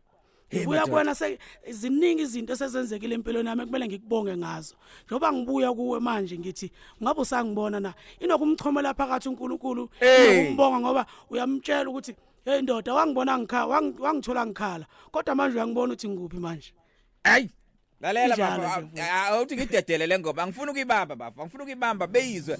Hey, 0.51 0.61
ngibuya 0.61 0.87
kuwena 0.87 1.15
se 1.15 1.39
ziningi 1.71 2.23
izinto 2.23 2.53
esezenzekile 2.53 3.15
empilweni 3.15 3.49
yami 3.49 3.67
kumele 3.67 3.87
ngikubonge 3.87 4.37
ngazo 4.37 4.75
njengoba 5.07 5.33
ngibuya 5.33 5.73
kuwe 5.73 6.01
manje 6.01 6.39
ngithi 6.39 6.73
ngabe 7.03 7.21
usangibona 7.21 7.81
na 7.81 7.95
inokumchomela 8.21 8.95
phakathi 8.95 9.29
uNkulunkulu 9.29 9.89
Hey. 10.01 10.43
ukumbonga 10.43 10.81
ngoba 10.81 11.07
uyamtshela 11.31 11.91
ukuthi 11.91 12.15
hey 12.45 12.63
ndoda 12.63 12.95
wangibona 12.95 13.39
ngikhala 13.39 13.67
wang- 13.67 14.01
wangithola 14.01 14.47
ngikhala 14.47 14.87
kodwa 15.13 15.35
manje 15.35 15.55
uyangibona 15.57 15.93
ukuthi 15.95 16.09
ngikuphi 16.09 16.37
manje 16.39 16.75
Hayi. 17.25 17.51
Lalela 18.01 18.35
nje 18.35 18.45
mfowethu. 18.45 18.89
awuthi 19.31 19.57
ngidedele 19.57 20.07
le 20.07 20.19
ngoba 20.19 20.43
angifuni 20.43 20.71
ukuyibamba 20.71 21.17
baba, 21.17 21.43
angifuni 21.43 21.63
ukuyibamba 21.63 22.07
beyizwe. 22.07 22.57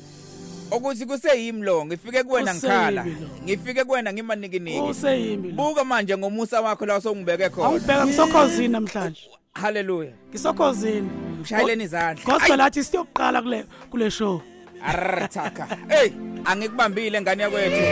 Ukuthi 0.71 1.07
kuseyimi 1.07 1.63
lo, 1.63 1.85
ngifike 1.87 2.23
kuwena 2.23 2.55
ngikhala. 2.55 3.07
Ngifike 3.45 3.85
kuwena 3.85 4.13
ngimaniki 4.13 4.59
niki. 4.59 4.81
useyimbi 4.81 5.49
lo 5.49 5.55
Buka 5.55 5.85
manje 5.85 6.17
ngomusa 6.17 6.61
wakho 6.61 6.87
la 6.87 6.95
osongibeke 6.97 7.49
khona. 7.51 7.67
awubheka 7.69 8.07
ngisokhozini 8.07 8.69
namhlanje 8.69 9.21
Hallelujah. 9.55 10.13
ngisokhozini 10.31 11.11
Mshayeleni 11.43 11.85
izandla. 11.85 12.25
gospel 12.25 12.61
athi 12.61 12.85
siyokuqala 12.85 13.43
kule 13.43 13.65
kule 13.91 14.11
show 14.11 14.43
Arthaka. 14.85 15.67
Hey, 15.89 16.11
angikubambile 16.45 17.21
ngane 17.21 17.43
yakwethu. 17.43 17.83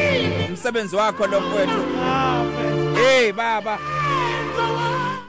Umsebenzi 0.49 0.97
wakho 0.97 1.27
lo 1.27 1.41
mfowethu. 1.41 1.81
ah 2.05 2.45
mfethu 2.45 2.95
Hey 2.97 3.33
baba. 3.33 3.79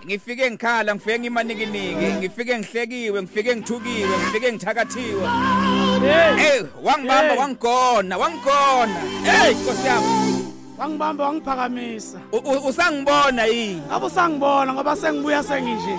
Ngifike 0.09 0.51
ngikhala, 0.51 0.95
ngifike 0.95 1.19
ngimaniki 1.19 1.65
niki, 1.65 2.07
ngifike 2.19 2.59
ngihlekiwe, 2.59 3.21
ngifike 3.21 3.55
ngithukiwe, 3.55 4.09
ngifike 4.17 4.51
ngithakathiwe. 4.53 5.27
hey 6.01 6.33
Hey, 6.43 6.61
wangibamba 6.83 7.29
Hey. 7.33 7.37
wangigona, 7.39 8.17
wangigona. 8.17 8.99
Hey, 9.23 9.53
Nkosi 9.53 9.87
yami. 9.87 10.45
wangibamba 10.77 11.23
wangiphakamisa 11.25 12.19
u- 12.31 12.37
u- 12.37 12.67
Usangibona 12.69 13.45
yini? 13.45 13.81
ngabe 13.87 14.05
usangibona 14.05 14.73
ngoba 14.73 14.95
sengibuya 14.95 15.43
senginje 15.43 15.95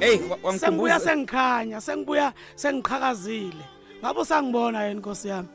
Hey, 0.00 0.16
wa- 0.16 0.58
sengibuya 0.58 0.94
wangikhumbuza. 0.94 1.00
sengikhanya 1.00 1.80
sengibuya 1.80 2.32
sengiqhakazile 2.56 3.64
ngabe 4.02 4.20
usangibona 4.20 4.84
yini 4.84 5.00
Nkosi 5.00 5.28
yami 5.28 5.48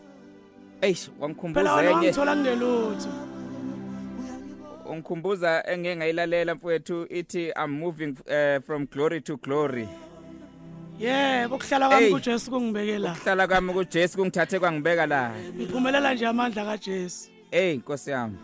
Hey, 0.82 0.94
phela 0.94 1.12
wangikhumbuza 1.20 1.74
wena 1.74 1.90
enye. 1.90 1.94
wangithola 1.94 2.36
ngelutho 2.36 3.10
Ungikhumbuza 4.96 5.64
engeke 5.68 5.96
ngayilalela 5.96 6.56
mfowethu 6.56 7.06
ithi 7.10 7.52
I'm 7.56 7.72
moving 7.80 8.16
uh, 8.28 8.62
from 8.66 8.86
glory 8.86 9.22
to 9.22 9.38
glory. 9.38 9.88
yebo 11.00 11.58
kuhlala 11.58 11.88
kwami 11.90 12.04
Hey. 12.06 12.12
kuJesu 12.14 12.52
kungibekela 12.52 13.14
Hlala 13.24 13.48
kwami 13.48 13.74
kuJesu 13.74 14.18
kungithathe 14.18 14.60
kwangibeka 14.60 15.06
la. 15.06 15.32
ngiphumelela 15.56 16.14
nje 16.14 16.28
amandla 16.28 16.66
kaJesu 16.66 17.30
Hey, 17.52 17.76
Nkosi 17.78 18.10
yami. 18.12 18.38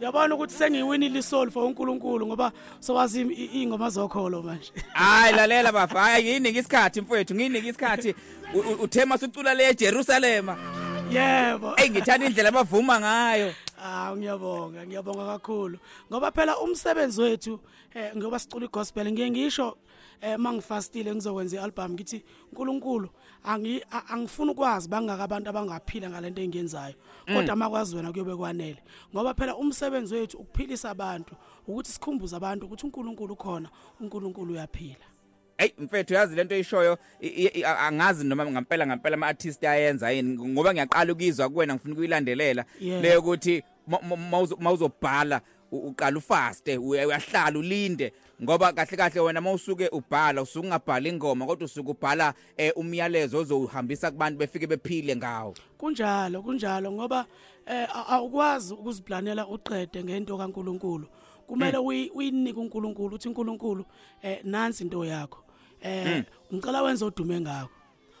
Uyabona 0.00 0.34
ukuthi 0.34 0.54
sengiwinile 0.54 1.18
isoul 1.18 1.50
for 1.50 1.64
uNkulunkulu 1.64 2.26
ngoba 2.26 2.52
sowazi 2.80 3.20
i- 3.22 3.62
ingoma 3.62 3.90
zokholo 3.90 4.42
manje. 4.42 4.72
Hayi 4.92 5.34
lalela 5.36 5.72
bafa. 5.72 6.00
Hayi 6.00 6.24
nginiki 6.24 6.58
isikhathi 6.58 7.00
mfowethu, 7.00 7.34
nginiki 7.34 7.68
isikhathi. 7.68 8.14
U- 8.54 8.58
u- 8.58 8.82
Uthema 8.84 9.18
sucula 9.18 9.54
le 9.54 9.68
eJerusalem. 9.70 10.48
Yebo. 11.12 11.74
Hey 11.76 11.90
ngithanda 11.90 12.26
indlela 12.26 12.48
abavuma 12.48 13.00
ngayo. 13.00 13.52
Ah 13.82 14.12
ngiyabonga, 14.16 14.86
ngiyabonga 14.86 15.24
kakhulu. 15.26 15.78
Ngoba 16.12 16.30
phela 16.30 16.58
umsebenzi 16.58 17.20
wethu 17.22 17.60
eh 17.94 18.12
ngoba 18.16 18.38
sicula 18.38 18.64
igospel 18.66 19.12
ngiye 19.12 19.30
ngisho 19.30 19.76
eh 20.20 20.36
mangifastile 20.38 21.14
ngizokwenza 21.14 21.56
ialbum 21.56 21.92
ngithi 21.92 22.22
uNkulunkulu 22.52 23.08
angi 23.44 23.80
a- 23.90 24.06
angifuni 24.12 24.50
ukwazi 24.50 24.88
bangaka 24.88 25.24
abantu 25.24 25.48
abangaphila 25.50 26.10
ngalento 26.10 26.42
engiyenzayo. 26.42 26.94
Kodwa 27.26 27.56
makwazi 27.56 27.96
wena 27.96 28.12
kuyobe 28.12 28.36
kwanele. 28.36 28.82
Ngoba 29.14 29.34
phela 29.34 29.56
umsebenzi 29.56 30.14
wethu 30.14 30.36
ukuphilisa 30.38 30.90
abantu 30.90 31.34
ukuthi 31.68 31.90
sikhumbuze 31.92 32.36
abantu 32.36 32.66
ukuthi 32.66 32.86
uNkulunkulu 32.86 33.36
khona, 33.36 33.68
uNkulunkulu 34.00 34.52
uyaphila. 34.52 35.06
Hey 35.60 35.72
mfethu 35.78 36.14
yazi 36.14 36.36
lento 36.36 36.54
eyishoyo 36.54 36.98
i- 37.20 37.26
i- 37.28 37.60
i- 37.60 37.64
angazi 37.64 38.24
noma 38.26 38.46
ngampela 38.46 38.86
ngampela 38.86 39.14
ama 39.14 39.26
artist 39.26 39.64
ayenza 39.64 40.10
yini 40.10 40.38
ngoba 40.48 40.72
ngiyaqala 40.74 41.12
ukizwa 41.12 41.48
kuwena 41.48 41.74
ngifuna 41.74 41.94
ukuyilandelela. 41.94 42.64
Yeah. 42.80 43.02
le 43.02 43.16
ukuthi 43.16 43.62
mawuzobhala 44.60 45.40
uqala 45.72 46.18
ufaste 46.18 46.78
uya- 46.78 47.06
uyahlala 47.06 47.58
ulinde 47.58 48.12
ngoba 48.42 48.72
kahle 48.72 48.96
kahle 48.96 49.20
wena 49.20 49.40
mawusuke 49.40 49.88
ubhala 49.92 50.42
usuke 50.42 50.66
ungabhala 50.66 51.08
ingoma 51.08 51.46
kodwa 51.46 51.64
usuke 51.64 51.90
ubhala 51.90 52.34
eh, 52.56 52.72
umyalezo 52.76 53.38
ozohambisa 53.38 54.10
kubantu 54.10 54.38
befike 54.38 54.66
bephile 54.66 55.16
ngawo. 55.16 55.54
Kunjalo 55.78 56.42
kunjalo 56.42 56.92
ngoba 56.92 57.26
eh 57.66 57.86
a- 57.94 58.06
awukwazi 58.16 58.74
ukuziplanela 58.74 59.46
uqede 59.46 60.04
ngento 60.04 60.38
kaNkuluNkulu. 60.38 61.06
Kumele 61.46 61.78
uyi- 61.78 62.10
uyinike 62.14 62.60
uNkulunkulu 62.60 63.14
uthi 63.14 63.28
uNkulunkulu 63.28 63.84
eh 64.22 64.40
nansi 64.44 64.84
into 64.84 65.04
yakho. 65.04 65.44
Eh 65.82 66.24
ngicela 66.52 66.82
wenze 66.82 67.04
odume 67.04 67.40
ngakho. 67.40 67.70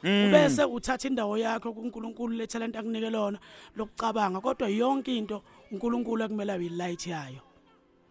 Ubese 0.02 0.64
uthatha 0.64 1.08
indawo 1.08 1.38
yakho 1.38 1.72
kuNkulunkulu 1.72 2.36
le 2.36 2.46
talent 2.46 2.76
akunike 2.76 3.10
lona 3.10 3.38
lokucabanga 3.76 4.40
kodwa 4.40 4.68
yonke 4.68 5.16
into 5.16 5.42
uNkulunkulu 5.70 6.24
ekumele 6.24 6.52
ayi 6.52 6.68
light 6.68 7.06
yayo. 7.06 7.40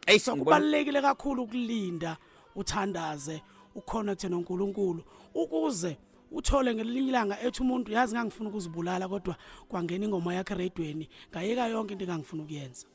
Hey 0.06 0.20
so 0.20 0.36
ngibona 0.36 0.58
kubalekile 0.58 1.01
kakhulu 1.01 1.44
ukulinda 1.44 2.18
uthandaze 2.56 3.41
uconnect 3.75 4.24
noNkulunkulu 4.24 5.03
ukuze 5.34 5.98
uthole 6.32 6.75
ngelinye 6.75 7.10
ilanga 7.10 7.41
ethi 7.41 7.62
umuntu 7.62 7.91
yazi 7.91 8.15
ngangifuna 8.15 8.50
ukuzibulala 8.50 9.08
kodwa 9.08 9.36
kwangena 9.68 10.06
ingoma 10.06 10.34
yakhe 10.34 10.56
radioweni 10.56 11.10
ngayeka 11.32 11.68
yonke 11.68 11.94
into 11.94 12.06
engangifuna 12.06 12.44
ukuyenza. 12.44 12.86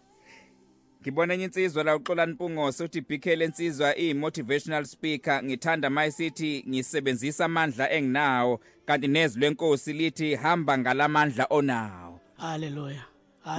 Ngibona 1.05 1.35
enye 1.35 1.45
insizwa 1.45 1.85
la 1.85 1.97
uXolani 1.97 2.33
Mpungose 2.33 2.85
uthi 2.85 3.01
BK 3.01 3.27
lensizwa 3.27 3.97
i 3.97 4.15
motivational 4.15 4.85
speaker. 4.85 5.43
Ngithanda 5.45 5.91
my 5.91 6.11
city 6.11 6.65
ngisebenzisa 6.69 7.45
amandla 7.45 7.91
enginawo 7.91 8.61
kanti 8.87 9.09
nezwi 9.09 9.41
lenkosi 9.41 9.93
lithi 9.93 10.35
hamba 10.35 10.79
ngalamandla 10.79 11.47
onawo. 11.51 12.21
Haleluya 12.37 13.03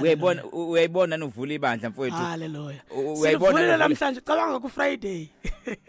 uyayibona 0.00 0.44
uyayibona 0.44 1.16
nuvula 1.16 1.54
ibandla 1.54 1.90
mfowethu? 1.90 2.16
Haleluya 2.16 2.80
U- 2.90 3.20
uyayibona 3.20 3.52
sivulile 3.52 3.72
nivule- 3.72 3.78
namhlanje? 3.78 4.20
Cabanga 4.20 4.58
ku 4.60 4.68
Friday 4.68 5.28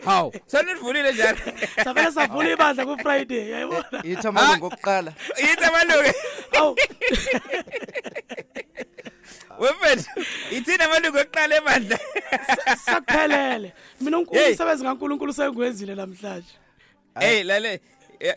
haw 0.06 0.32
senivulile 0.46 1.12
njalo. 1.14 1.38
Savele 1.84 2.12
savula 2.12 2.50
ibandla 2.54 2.86
ku 2.86 2.98
Friday 2.98 3.50
yayibona 3.50 4.02
yithi 4.04 4.28
amalungu 4.28 4.66
okuqala 4.66 5.14
yithi 5.38 5.64
amalungu 5.66 6.14
awu 6.58 6.76
wemfethu 9.60 10.10
ithina 10.52 10.86
amalungu 10.86 11.18
okuqala 11.48 11.56
ebandla 11.58 12.00
sakuphelele 12.86 13.74
mina 14.01 14.18
umsebenzi 14.20 14.84
kaNkulunkulu 14.84 15.34
sengiwenzile 15.34 15.96
namhlanje 15.96 16.54
hey 17.20 17.44
lale 17.44 17.82
eh, 18.20 18.34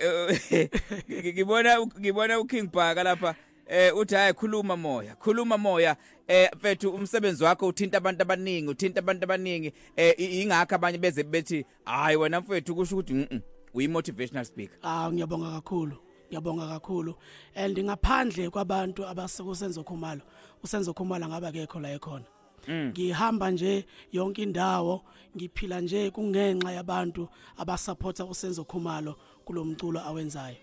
eh, 0.50 0.68
ngibona 1.34 1.86
ngibona 2.00 2.40
uKing 2.40 2.70
Bhaka 2.72 3.02
lapha 3.02 3.34
eh 3.66 3.96
uthi 3.96 4.14
hayi 4.14 4.32
khuluma 4.32 4.76
moya 4.76 5.14
khuluma 5.14 5.58
moya 5.58 5.96
eh 6.28 6.48
mfethu 6.56 6.90
umsebenzi 6.90 7.44
wakho 7.44 7.66
uthinta 7.66 7.98
abantu 7.98 8.22
abaningi 8.22 8.68
uthinta 8.68 8.98
abantu 8.98 9.24
abaningi 9.24 9.72
eh 9.96 10.14
ingakho 10.18 10.74
abanye 10.74 10.98
beze 10.98 11.22
bethi 11.22 11.64
hayi 11.84 12.16
wena 12.16 12.40
mfethu 12.40 12.74
kusho 12.74 12.94
ukuthi 12.96 13.42
uyi 13.74 13.88
motivational 13.88 14.44
speaker 14.44 14.76
Ah 14.82 15.12
ngiyabonga 15.12 15.50
kakhulu. 15.50 15.96
Ngiyabonga 16.28 16.66
kakhulu. 16.68 17.14
And 17.54 17.78
ngaphandle 17.78 18.50
kwabantu 18.50 19.06
abasekusenzo 19.06 19.84
khumalo, 19.84 20.20
usenzo 20.64 20.92
khumalo 20.92 21.28
ngaba 21.28 21.52
kekho 21.52 21.80
la 21.80 21.94
ekhona. 21.94 22.24
Ngihamba 22.70 23.50
nje 23.50 23.86
yonke 24.12 24.42
indawo, 24.42 25.02
ngiphila 25.36 25.80
nje 25.80 26.10
kungenxa 26.10 26.72
yabantu 26.72 27.28
abasupporta 27.56 28.24
usenzo 28.24 28.64
khumalo 28.64 29.16
kulomculo 29.44 30.00
awenzayo. 30.00 30.56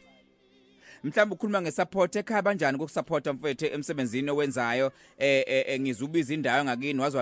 Mhlawumbe 1.04 1.36
ukhuluma 1.36 1.62
ngesupport 1.62 2.16
ekhaya 2.16 2.42
kanjani 2.44 2.78
kokusupporta 2.78 3.34
mfethu 3.34 3.66
emsebenzini 3.66 4.30
owenzayo? 4.32 4.92
Eh 5.18 5.44
eh, 5.48 5.80
ngizubiza 5.82 6.34
indawo 6.34 6.64
ngakini 6.64 7.00
wazi 7.02 7.18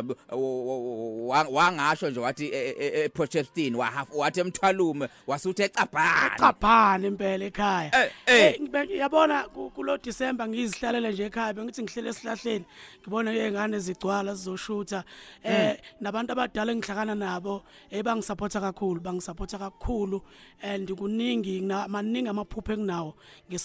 wangasho 1.52 2.10
nje 2.10 2.20
wathi 2.20 2.50
ePorchestin 2.54 3.76
wathi 4.16 4.40
emthwalume 4.40 5.08
wasuthe 5.28 5.64
ecabhana 5.64 6.36
cabhana 6.38 7.08
impela 7.08 7.46
ekhaya. 7.46 7.92
Eh, 8.06 8.12
eh. 8.26 8.60
Eh, 8.74 8.98
yabona 8.98 9.44
ku- 9.44 9.70
kulo 9.76 9.98
December 9.98 10.48
ngizihlalele 10.48 11.12
nje 11.12 11.26
ekhaya 11.26 11.54
bengithi 11.54 11.84
ngihlele 11.84 12.10
esihlahleni 12.10 12.66
ngibona 13.02 13.34
izingane 13.34 13.80
zigcwala 13.80 14.36
zizoshutha. 14.36 15.04
Eh 15.44 15.78
nabantu 16.02 16.32
abadala 16.34 16.72
engihlakana 16.72 17.16
nabo 17.16 17.64
eh 17.92 18.04
bangisupporta 18.04 18.62
kakhulu 18.62 19.00
bangisupporta 19.02 19.58
kakhulu 19.58 20.22
and 20.62 20.90
kuningi 20.92 21.62
maningi 21.88 22.30
amaphupho 22.30 22.74
enginawo 22.74 23.16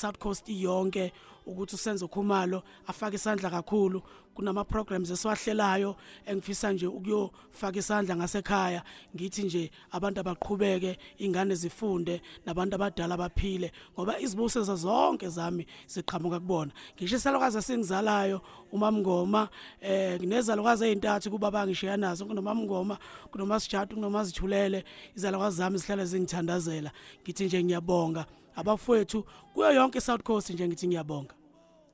ngeSouth 0.01 0.19
Coast 0.19 0.49
yonke 0.49 1.13
ukuthi 1.47 1.75
usenzo 1.75 2.09
khumalo 2.09 2.63
afake 2.87 3.17
isandla 3.17 3.51
kakhulu. 3.51 4.03
Kunama 4.35 4.65
programs 4.65 5.11
esiwahlelayo 5.11 5.97
engifisa 6.27 6.73
nje 6.73 6.87
ukuyofaka 6.87 7.79
isandla 7.79 8.17
ngasekhaya. 8.17 8.83
Ngithi 9.15 9.43
nje 9.43 9.71
abantu 9.93 10.21
abaqhubeke 10.21 10.99
ingane 11.19 11.55
zifunde 11.55 12.23
nabantu 12.47 12.75
abadala 12.75 13.17
baphile. 13.17 13.73
Ngoba 13.95 14.21
izibusiso 14.21 14.77
zonke 14.77 15.29
zami 15.29 15.67
ziqhamuka 15.87 16.41
kubona. 16.41 16.73
Ngisho 16.97 17.17
isalukwazi 17.17 17.59
esingizalayo 17.59 18.41
umamngoma 18.73 19.49
eh 19.81 20.19
nginezalukwazi 20.21 20.85
ezintathu 20.85 21.31
kuba 21.31 21.51
bangishiya 21.51 21.97
nazo 21.97 22.25
kunomamngoma 22.27 22.99
kunomasijatu 23.31 23.97
kunomazithulele. 23.97 24.85
Izalukwazi 25.17 25.57
zami 25.57 25.79
zihlala 25.79 26.05
zingithandazela. 26.05 26.91
Ngithi 27.23 27.45
nje 27.45 27.65
ngiyabonga. 27.65 28.27
Abafowethu 28.57 29.25
kuyo 29.55 29.73
yonke 29.73 29.99
iSouth 29.99 30.23
Coast 30.23 30.51
nje 30.51 30.69
ngithi 30.69 30.87
ngiyabonga. 30.89 31.35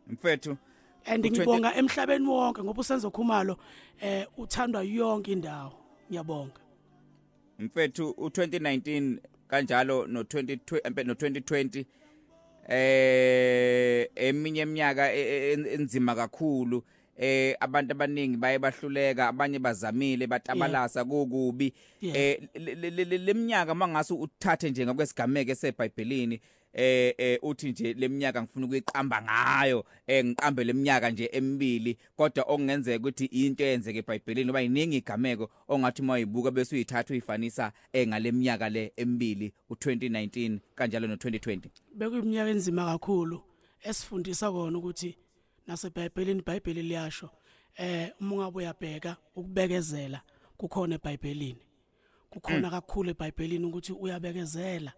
Mfethu 0.06 0.56
and 1.04 1.25
U- 1.25 1.28
20 1.28 1.30
ngibonga 1.30 1.75
emhlabeni 1.75 2.26
wonke 2.28 2.62
ngoba 2.62 2.80
usenzo 2.80 3.10
khumalo 3.10 3.56
eh 4.00 4.26
uthandwa 4.38 4.82
yonke 4.82 5.32
indawo. 5.32 5.72
Ngiyabonga. 6.10 6.60
Mfethu 7.58 8.10
u2019 8.18 9.18
kanjalo 9.48 10.06
no20 10.06 10.58
no2020 11.04 11.84
eh 12.68 14.08
eminye 14.14 14.62
iminyaka 14.62 15.12
e- 15.14 15.20
e- 15.20 15.52
en- 15.52 15.66
enzima 15.66 16.14
kakhulu. 16.14 16.82
Eh 17.16 17.56
abantu 17.61 17.92
abaningi 17.92 18.37
baye 18.37 18.58
bahluleka 18.58 19.28
abanye 19.28 19.58
bazamile 19.58 20.26
batabalasa 20.26 21.04
kukubi. 21.04 21.73
Yeah. 22.00 22.16
eh 22.16 22.40
le- 22.54 22.75
le- 22.75 23.04
le- 23.04 23.18
leminyaka 23.18 23.75
mangase 23.75 24.14
uthathe 24.14 24.70
nje 24.70 24.87
ngokwesigameke 24.87 25.54
seBhayibhelini 25.54 26.40
eh 26.73 27.14
eh 27.18 27.38
uthi 27.42 27.70
nje 27.70 27.94
leminyaka 27.94 28.42
ngifuna 28.42 28.66
ukuyiqamba 28.66 29.23
ngayo 29.23 29.85
eh 30.06 30.25
ngiqambe 30.25 30.64
leminyaka 30.64 31.11
nje 31.11 31.30
emibili 31.32 31.99
kodwa 32.16 32.44
okungenzeka 32.44 32.99
ukuthi 32.99 33.25
into 33.25 33.64
eyenzeke 33.64 33.99
eBhayibhelini 33.99 34.46
ngoba 34.46 34.62
iningi 34.62 34.96
igameko 34.96 35.50
ongathi 35.68 36.02
mayibuka 36.02 36.50
bese 36.50 36.75
uyithatha 36.75 37.12
uyifanisa 37.14 37.73
eh 37.92 38.08
ngaleminyaka 38.08 38.68
le 38.68 38.92
emibili 38.96 39.52
u2019 39.70 40.58
kanjalo 40.75 41.06
no2020 41.06 41.61
bekuyiminyaka 41.94 42.50
enzima 42.50 42.85
kakhulu 42.85 43.40
esifundisa 43.82 44.52
kona 44.52 44.78
ukuthi 44.78 45.16
naseBhayibhelini 45.66 46.40
iBhayibheli 46.40 46.82
liyasho 46.82 47.30
eh 47.76 48.12
uma 48.20 48.35
ungabe 48.35 48.58
uyabheka 48.58 49.16
ukubekezela 49.37 50.20
kukhona 50.56 50.94
eBhayibhelini. 50.94 51.62
Kukhona 52.30 52.70
kakhulu 52.70 53.11
eBhayibhelini 53.11 53.64
ukuthi 53.66 53.92
uyabekezela 53.92 54.92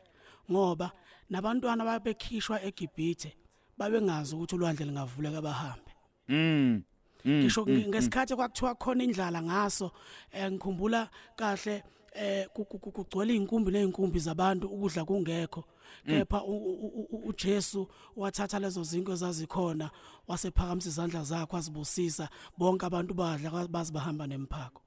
ngoba 0.50 0.90
nabantwana 1.30 1.84
babekhishwa 1.84 2.62
eGibhithe 2.62 3.37
babengazi 3.78 4.34
ukuthi 4.34 4.54
ulwandle 4.54 4.87
lingavuleka 4.87 5.42
bahambe. 5.42 5.92
Mm. 6.28 6.82
Mm, 7.25 7.40
ngisho 7.40 7.64
mm, 7.66 7.72
nge- 7.72 7.88
ngesikhathi 7.88 8.37
kwakuthiwa 8.37 8.75
khona 8.75 9.04
indlala 9.04 9.42
ngaso 9.42 9.90
eh 10.32 10.52
ngikhumbula 10.52 11.10
kahle 11.37 11.82
eh 12.12 12.46
ku- 12.54 12.64
ku- 12.64 12.78
ku- 12.78 12.92
kugcwele 12.92 13.34
inkumbi 13.34 13.70
nezinkumbi 13.72 14.18
zabantu 14.18 14.66
ukudla 14.68 15.04
kungekho. 15.04 15.64
Kepha 16.06 16.42
u- 16.44 16.56
u- 16.56 17.06
u- 17.10 17.28
uJesu 17.28 17.88
wathatha 18.16 18.58
lezo 18.58 18.82
zinto 18.84 19.12
ezazikhona 19.12 19.90
wasephakamisa 20.28 20.88
izandla 20.88 21.24
zakhe 21.24 21.56
wazibusisa 21.56 22.28
bonke 22.58 22.86
abantu 22.86 23.14
badla 23.14 23.68
bazi 23.68 23.92
bahamba 23.92 24.26
nemphako. 24.26 24.82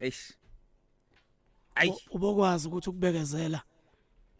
Eish. 0.00 0.32
Ayi. 1.74 1.90
U- 1.90 2.16
ubokwazi 2.16 2.68
ukuthi 2.68 2.90
ukubekezela? 2.90 3.62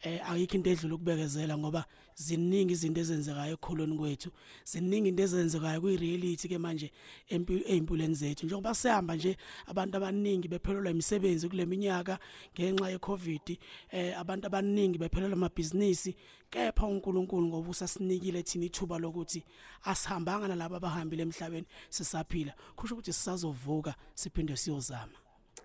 Eh 0.02 0.30
ayikho 0.30 0.56
into 0.56 0.70
edlula 0.70 0.94
ukubekezela 0.94 1.58
ngoba 1.58 1.84
ziningi 2.14 2.72
izinto 2.72 3.00
ezenzekayo 3.00 3.54
ekholweni 3.54 3.96
kwethu. 3.96 4.30
Ziningi 4.64 5.08
into 5.08 5.22
ezenzekayo 5.22 5.80
kuyireality 5.80 6.48
ke 6.48 6.58
manje 6.58 6.92
ezimpilweni 7.28 8.14
zethu. 8.14 8.46
Njengoba 8.46 8.74
sihamba 8.74 9.16
nje 9.16 9.36
abantu 9.66 9.96
abaningi 9.96 10.48
bephelelwa 10.48 10.90
imisebenzi 10.90 11.48
kule 11.48 11.66
minyaka 11.66 12.18
ngenxa 12.54 12.90
yecovid 12.90 13.58
eh 13.90 14.18
abantu 14.18 14.46
abaningi 14.46 14.98
bephelelwa 14.98 15.36
amabhizinisi. 15.36 16.16
Kepha 16.50 16.86
uNkulunkulu 16.86 17.46
ngoba 17.46 17.70
usasinikile 17.70 18.42
thina 18.42 18.64
ithuba 18.64 18.98
lokuthi 18.98 19.44
asihambanga 19.84 20.48
nalabo 20.48 20.76
abahambile 20.76 21.22
emhlabeni 21.22 21.66
sisaphila. 21.90 22.54
Kusho 22.76 22.94
ukuthi 22.94 23.12
sisazovuka 23.12 23.94
siphinde 24.14 24.56
siyozama. 24.56 25.18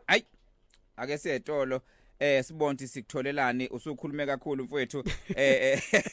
Ayi 0.07 0.25
ake 0.97 1.17
siyetolo. 1.17 1.81
Eh 2.23 2.43
sibone 2.43 2.71
ukuthi 2.71 2.87
sikutholelani 2.87 3.67
usukhulume 3.67 4.25
kakhulu 4.25 4.63
mfowethu. 4.63 5.03
Eh 5.35 5.61
eh. 5.61 5.81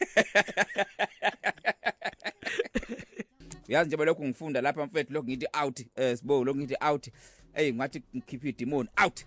yazi 3.69 3.97
nje 3.97 4.05
lokhu 4.05 4.25
ngifunda 4.25 4.61
lapha 4.61 4.87
mfowethu 4.87 5.13
lokhu 5.13 5.29
ngithi 5.29 5.47
out. 5.63 5.81
Eh 5.97 6.17
sibo 6.19 6.45
lokhu 6.45 6.59
ngithi 6.59 6.77
out. 6.81 7.09
Hey 7.55 7.73
ngathi 7.73 8.03
ngikhipha 8.17 8.49
idemon 8.49 8.89
out. 9.05 9.25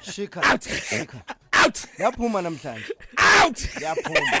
Shika 0.00 0.42
Out. 0.52 0.62
shika 0.62 1.22
out. 1.64 1.78
Yaphuma 1.98 2.42
namhlanje. 2.42 2.94
Out. 3.44 3.58
Yaphuma. 3.80 4.40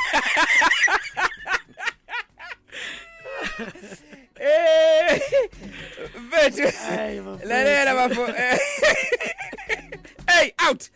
Eh 4.40 5.20
mfowethu. 6.18 6.62
Hayi, 6.78 7.20
bafowethu. 7.20 7.48
lalela 7.48 7.94
bafo 7.94 8.26
eh. 8.38 8.58
hey 10.26 10.52
out. 10.68 10.90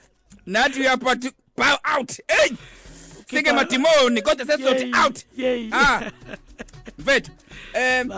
Nathi 0.48 0.80
uyaphatha 0.80 1.30
bow 1.56 1.76
out! 1.84 2.20
Hey! 2.28 2.56
Sike 3.30 3.52
madimoni 3.52 4.22
kodwa 4.22 4.46
sesizothi 4.46 4.92
out! 5.04 5.24
ah! 5.72 6.10
Mfethu 6.98 7.30
em 7.74 8.10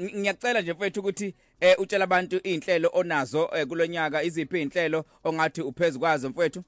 ngiyacela 0.00 0.60
nje 0.60 0.72
mfethu 0.72 1.00
ukuthi 1.00 1.34
eh 1.60 1.76
utshela 1.78 2.04
abantu 2.04 2.36
inhlelo 2.38 2.90
onazo 2.92 3.50
eh, 3.56 3.66
kulonyaka 3.66 4.22
iziphi 4.22 4.62
inhlelo 4.62 5.04
ongathi 5.24 5.62
uphezulu 5.62 6.00
kwazo 6.00 6.30
mfethu? 6.30 6.62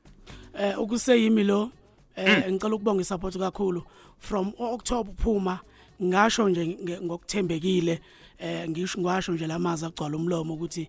Eh 0.58 0.80
ukuseyimi 0.80 1.44
lo 1.44 1.70
eh 2.16 2.52
ngicela 2.52 2.74
ukubonga 2.74 3.02
isupport 3.02 3.38
kakhulu. 3.38 3.82
From 4.18 4.52
October 4.58 5.14
phuma 5.16 5.60
ngasho 6.02 6.48
nje 6.48 6.78
ngokuthembekile 7.02 8.00
eh 8.38 8.68
ngisho 8.68 9.00
ngasho 9.00 9.32
nje 9.32 9.46
lamazi 9.46 9.86
agcwala 9.86 10.16
umlomo 10.16 10.54
ukuthi 10.54 10.88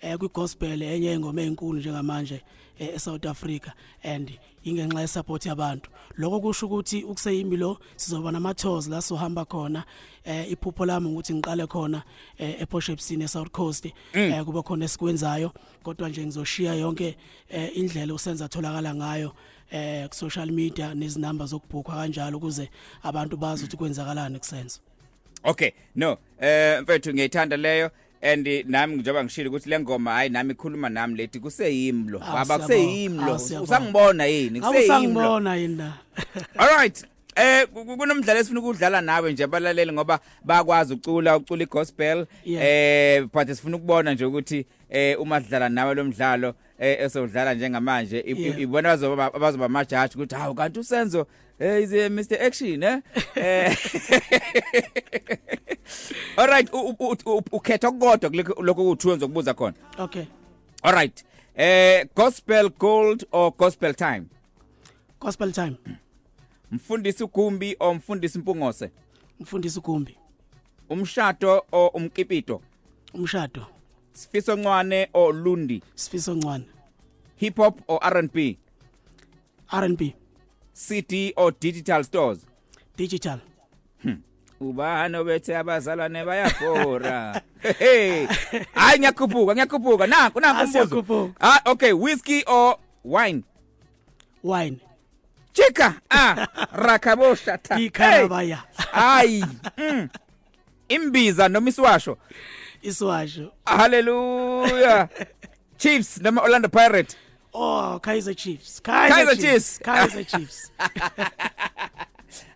eh 0.00 0.18
kwi 0.18 0.28
gospel 0.28 0.82
enye 0.82 1.12
ingoma 1.12 1.42
ezinkulu 1.42 1.78
njengamanje. 1.78 2.34
eh, 2.34 2.63
eSouth 2.78 3.26
Africa 3.26 3.72
and 4.02 4.38
ingenxa 4.64 5.00
yesupport 5.00 5.46
yabantu. 5.46 5.90
Lokho 6.18 6.40
kusho 6.40 6.66
ukuthi 6.66 7.04
ukuseyimi 7.04 7.56
lo 7.56 7.78
sizoba 7.96 8.32
namathozi 8.32 8.90
la 8.90 9.02
sohamba 9.02 9.44
khona 9.44 9.84
eh 10.24 10.52
iphupho 10.52 10.86
lami 10.86 11.08
ukuthi 11.08 11.34
ngiqale 11.34 11.66
khona 11.66 12.02
eh 12.38 12.62
ePortshepsini 12.62 13.24
eSouth 13.24 13.50
Coast 13.50 13.86
eh 14.12 14.44
kube 14.44 14.62
khona 14.62 14.84
esikwenzayo. 14.84 15.52
Kodwa 15.82 16.08
nje 16.08 16.26
ngizoshiya 16.26 16.74
yonke 16.74 17.16
eh 17.48 17.76
indlela 17.76 18.14
usenza 18.14 18.48
tholakala 18.48 18.94
ngayo 18.94 19.32
eh 19.70 20.08
ku 20.08 20.14
social 20.14 20.50
media 20.50 20.94
nezinamba 20.94 21.46
zokubhukwa 21.46 21.94
kanjalo 21.94 22.36
ukuze 22.38 22.70
abantu 23.02 23.36
bazi 23.36 23.64
ukuthi 23.64 23.76
kwenzakalani 23.76 24.38
kusenza 24.38 24.80
okay 25.44 25.70
no 25.96 26.18
eh 26.40 26.82
mfethu 26.82 27.14
ngiyithanda 27.14 27.56
leyo. 27.56 27.90
And 28.24 28.48
nami 28.66 28.96
njengoba 28.96 29.24
ngishilo 29.24 29.50
ukuthi 29.50 29.68
le 29.70 29.80
ngoma 29.80 30.12
hayi 30.12 30.30
nami 30.30 30.52
ikhuluma 30.52 30.88
nami 30.88 31.14
lethi 31.16 31.40
kuseyimlo 31.40 32.20
Ah, 32.22 32.32
baba 32.32 32.44
siyabonga. 32.44 32.66
kuseyimlo 32.66 33.34
Ah, 33.34 33.38
siyabonga. 33.38 33.62
usangibona 33.72 34.26
yini 34.26 34.60
kuseyimlo 34.60 34.78
awusangibona 34.90 35.56
yini 35.56 35.82
all 36.58 36.76
right 36.78 37.04
Eh 37.36 37.66
ku- 37.66 37.84
ku- 37.84 37.96
kunomdlalo 37.96 38.40
esifuna 38.40 38.60
ukudlala 38.60 39.00
nawe 39.00 39.32
nje 39.32 39.44
abalaleli 39.44 39.92
ngoba 39.92 40.20
bayakwazi 40.44 40.94
ucula 40.94 41.36
ucula 41.36 41.62
igospel 41.62 42.26
Yeah. 42.44 42.64
eh 42.66 43.24
but 43.32 43.48
sifuna 43.48 43.76
ukubona 43.76 44.14
nje 44.14 44.24
ukuthi 44.24 44.66
eh 44.90 45.20
uma 45.20 45.40
sidlala 45.40 45.68
nawe 45.68 45.94
lo 45.94 46.04
mdlalo 46.04 46.54
eh 46.78 46.96
esodlala 47.00 47.54
njengamanje 47.54 48.18
i- 48.20 48.30
i- 48.32 48.42
Yeah. 48.42 48.60
ibona 48.60 48.88
bazoba 48.88 49.30
bazoba 49.30 49.68
majudge 49.68 50.14
ukuthi 50.14 50.34
hawu 50.34 50.54
kanti 50.54 50.78
usenzo 50.80 51.26
eh 51.60 51.82
is 51.82 51.92
a 51.92 52.08
Mr 52.08 52.40
Action 52.40 52.82
eh? 52.82 53.00
Eh 53.36 53.76
All 56.36 56.46
right 56.46 56.68
ukhetha 57.52 57.88
okukodwa 57.88 58.30
lokho 58.62 58.84
kuthiwe 58.84 59.14
ngizokubuza 59.14 59.54
khona. 59.54 59.74
Okay. 59.98 60.24
All 60.82 60.94
right 60.94 61.24
eh 61.54 62.06
gospel 62.16 62.70
gold 62.78 63.24
or 63.32 63.52
gospel 63.56 63.94
time? 63.94 64.24
Gospel 65.20 65.52
time. 65.52 65.76
Mfundisi 66.70 67.24
ugumbi 67.24 67.76
o 67.80 67.94
mfundisi 67.94 68.38
impungose 68.38 68.90
mfundisi 69.40 69.78
ugumbi. 69.78 70.18
Umshado 70.88 71.64
o 71.72 71.86
umkipito? 71.86 72.62
Umshado 73.14 73.66
sifiso 74.12 74.56
ncwane 74.56 75.08
o 75.12 75.32
lundi? 75.32 75.82
Sifiso 75.94 76.34
ncwane 76.34 76.64
hip 77.36 77.56
hop 77.56 77.80
o 77.88 77.98
R&B 78.02 78.58
R&B 79.68 80.14
CD 80.74 81.32
o 81.36 81.50
digital 81.50 82.04
stores? 82.04 82.40
Digital. 82.96 83.40
Ubani 84.60 85.24
bethe 85.24 85.56
abazalwane 85.56 86.24
bayabhora 86.24 87.42
hey 87.78 88.26
hayi 88.74 88.98
ngiyakhuphuka 88.98 89.54
ngiyakhuphuka. 89.54 90.06
Nanku 90.06 90.40
nanku 90.40 90.78
umbuzo. 90.78 91.32
ah 91.40 91.60
okay 91.66 91.92
whiskey 91.92 92.42
or 92.46 92.78
wine? 93.04 93.42
Wine. 94.42 94.80
Chika 95.52 95.94
ah 96.10 96.46
rakabosha 96.72 97.58
tha. 97.58 97.78
Ikhalabaya 97.80 98.62
hayi 98.92 99.44
mm. 99.78 100.08
imbiza 100.88 101.48
noma 101.48 101.68
isiwasho 101.68 102.18
iswasho. 102.82 103.52
Haleluya 103.64 105.08
chiefs 105.78 106.20
noma 106.20 106.42
orlando 106.42 106.68
pirate 106.68 107.16
oh 107.54 108.00
kaizer 108.02 108.34
chiefs. 108.34 108.80
Kaizer 108.80 109.36
Chiefs. 109.36 109.78
kaizer 109.78 110.24
chiefs. 110.24 110.70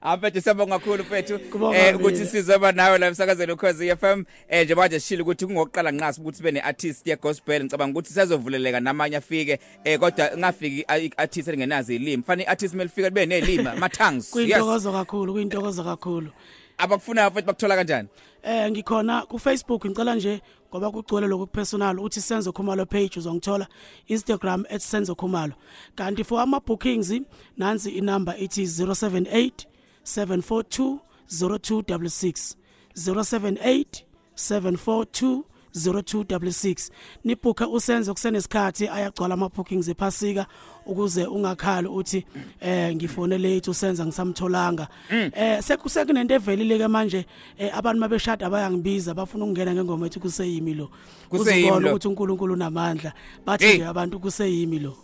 Aphethe 0.00 0.40
siyabonga 0.40 0.78
kakhulu 0.78 1.02
mfethu. 1.02 1.38
Kubonga 1.38 1.78
eh 1.78 1.84
mina. 1.84 1.98
ukuthi 1.98 2.26
sizoba 2.26 2.72
nawe 2.72 2.98
la 2.98 3.06
emsakazweni 3.06 3.52
ukhozi 3.52 3.96
FM 3.96 4.24
eh 4.48 4.64
nje 4.64 4.74
manje 4.74 5.00
sishilo 5.00 5.22
ukuthi 5.22 5.46
kungokuqala 5.46 5.92
nqasi 5.92 6.20
ukuthi 6.20 6.36
sibe 6.36 6.50
neartist 6.52 7.06
ye 7.06 7.16
gospel 7.16 7.64
ngicabanga 7.64 7.92
ukuthi 7.92 8.12
sezovuleleka 8.12 8.80
namanye 8.80 9.16
afike. 9.16 9.58
Eh 9.84 9.98
kodwa 9.98 10.30
ngafiki 10.38 10.84
artist 11.16 11.48
elingenazi 11.48 11.96
ilimi. 11.96 12.22
Fanele 12.22 12.48
iartist 12.48 12.74
melifika 12.74 13.08
libe 13.08 13.26
nelima 13.26 13.76
ma 13.80 13.88
tongues 13.88 14.24
yes. 14.24 14.32
kuyintokozo 14.32 14.92
kakhulu 14.92 15.32
kuyintokozo 15.32 15.84
kakhulu. 15.84 16.30
Abakufunayo 16.78 17.30
futhi 17.30 17.46
bakuthola 17.46 17.76
kanjani? 17.76 18.08
Eh 18.42 18.70
ngikhona 18.70 19.26
ku 19.26 19.38
Facebook 19.38 19.84
ngicela 19.86 20.14
nje 20.14 20.40
ngoba 20.70 20.90
kugcwele 20.90 21.26
lokhu 21.26 21.46
personal 21.46 22.00
uthi 22.00 22.20
Senzo 22.20 22.52
Khumalo 22.52 22.86
page 22.86 23.18
uzongithola 23.18 23.66
Instagram 24.08 24.64
@senzokhumalo 24.78 25.54
kanti 25.96 26.24
for 26.24 26.40
ama 26.40 26.60
bookings 26.60 27.12
nansi 27.56 27.90
inamba 27.90 28.36
ithi 28.36 28.62
078 28.62 29.66
742 30.04 30.98
0266 31.28 32.56
078 32.96 34.04
742 34.36 35.42
0266 35.76 36.90
nibhuka 37.24 37.68
usenze 37.68 38.12
kusenesikhathi 38.12 38.88
ayagcwala 38.88 39.34
ama 39.34 39.48
bookings 39.48 39.88
ephasika 39.88 40.46
ukuze 40.86 41.26
ungakhali 41.26 41.88
uthi 41.88 42.24
eh 42.60 42.94
ngifone 42.96 43.38
late 43.38 43.70
usenza 43.70 44.06
ngisamtholanga 44.06 44.88
eh 45.10 45.62
sekusekunento 45.62 46.34
evelile 46.34 46.78
ke 46.78 46.88
manje 46.88 47.26
eh, 47.58 47.78
abantu 47.78 48.00
mabeshada 48.00 48.46
abayangibiza 48.46 49.14
bafuna 49.14 49.44
ukungena 49.44 49.74
ngengoma 49.74 50.06
ethi 50.06 50.20
kuseyimi 50.20 50.74
lo 50.74 50.90
Kuseyimi 51.28 51.62
Uzobona 51.70 51.80
lo. 51.88 51.90
ukuthi 51.90 52.08
uNkulunkulu 52.08 52.54
unamandla 52.54 53.12
bathi 53.46 53.64
Hey. 53.64 53.74
nje 53.76 53.86
abantu 53.86 54.20
kuseyimi 54.20 54.78
lo 54.78 54.96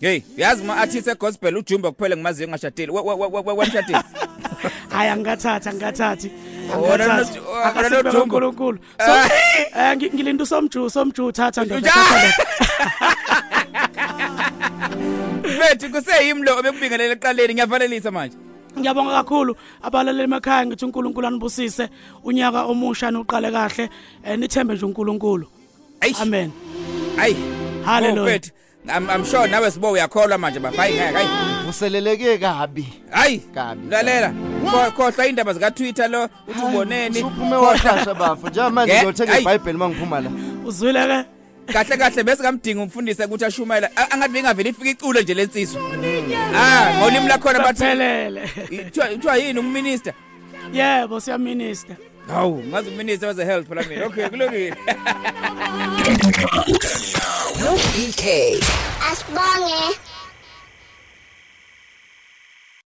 hey 0.00 0.20
yazi 0.36 0.64
ma 0.64 0.76
artist 0.76 1.08
e 1.08 1.14
gospel 1.14 1.56
ujumbo 1.56 1.92
kuphela 1.92 2.16
ngimaziyo 2.16 2.48
ngashadile 2.48 2.92
wemshadile 2.92 3.98
hayi 4.88 5.10
angikathatha 5.10 5.72
ngikathathi 5.74 6.30
Wona 6.74 7.04
angikathathi 7.04 7.38
no- 7.38 7.50
wona 7.50 7.64
akasibe 7.64 8.02
no 8.02 8.10
Jumbo. 8.12 8.24
uNkulunkulu. 8.24 8.78
So 9.06 9.12
eh 9.12 9.96
ngi- 9.96 10.14
ngilinda 10.14 10.42
usomju 10.44 10.90
somju 10.90 11.32
thatha 11.32 11.64
ndoda 11.64 11.92
mfethu 15.44 15.90
kuseyimlo 15.92 16.58
obekubingelele 16.58 17.12
eqaleni 17.14 17.54
ngiyavalelisa 17.54 18.10
manje. 18.10 18.36
Ngiyabonga 18.78 19.12
kakhulu 19.22 19.56
abalaleli 19.82 20.24
emakhaya 20.24 20.66
ngithi 20.66 20.84
uNkulunkulu 20.84 21.26
anibusise. 21.26 21.88
Unyaka 22.24 22.64
omusha 22.64 23.10
nuqale 23.10 23.50
kahle 23.50 23.88
eh, 24.24 24.38
nithembe 24.38 24.74
nje 24.74 24.84
uNkulunkulu. 24.86 25.46
Amen. 26.20 26.50
Hayi 27.16 27.36
Hallelujah. 27.84 28.40
Oh, 28.88 28.92
I'm, 28.96 29.10
I'm 29.10 29.24
sure 29.24 29.48
nawe 29.48 29.70
sibo 29.70 29.90
uyakholwa 29.90 30.38
manje 30.38 30.58
bafana 30.60 30.82
hayi 30.82 30.96
hayi 30.98 31.28
vuseleleke 31.66 32.38
kabi. 32.38 32.86
Hayi 33.10 33.38
Kabi. 33.54 33.88
lalela. 33.90 34.32
Khohlwa 34.70 35.26
indaba 35.26 35.52
zika 35.52 35.70
Twitter 35.70 36.08
lo 36.10 36.28
uthi 36.48 36.60
uboneni? 36.66 37.20
suphume 37.20 37.56
washasha 37.56 38.14
bafo. 38.14 38.48
Njengamanje 38.48 38.92
Yeah, 38.92 39.02
ngiyothenga 39.04 39.32
ayi. 39.32 39.42
iBhayibheli 39.42 39.78
mangiphuma 39.78 40.20
la. 40.20 40.30
Uzwile 40.64 41.06
ke? 41.06 41.24
Kahle 41.72 41.96
kahle 41.96 42.22
bese 42.24 42.42
kamdinga 42.42 42.82
umfundisi 42.82 43.22
ukuthi 43.24 43.44
ashumayela 43.44 43.90
A- 43.96 44.10
angathi 44.10 44.32
bengavela 44.32 44.68
ifika 44.70 44.90
iculo 44.90 45.20
nje 45.20 45.34
lensizwa 45.34 45.82
ah 46.56 46.94
ngolimi 46.98 47.28
lakhona 47.28 47.58
bathi 47.58 47.80
baphelele 47.82 48.40
kuthiwa 48.68 49.06
kuthiwa 49.06 49.36
yini 49.36 49.58
umminister 49.60 50.12
yebo 50.72 51.20
siyaminister. 51.20 51.96
Hawu 52.28 52.62
ngazi 52.64 52.88
umminister 52.90 53.28
weze 53.28 53.44
health 53.44 53.68
phela 53.68 53.82
mina 53.82 54.06
okay 54.06 54.28
kulungile. 54.28 54.76
No 57.60 57.72
BK. 57.72 58.24
Asibonge. 59.10 59.98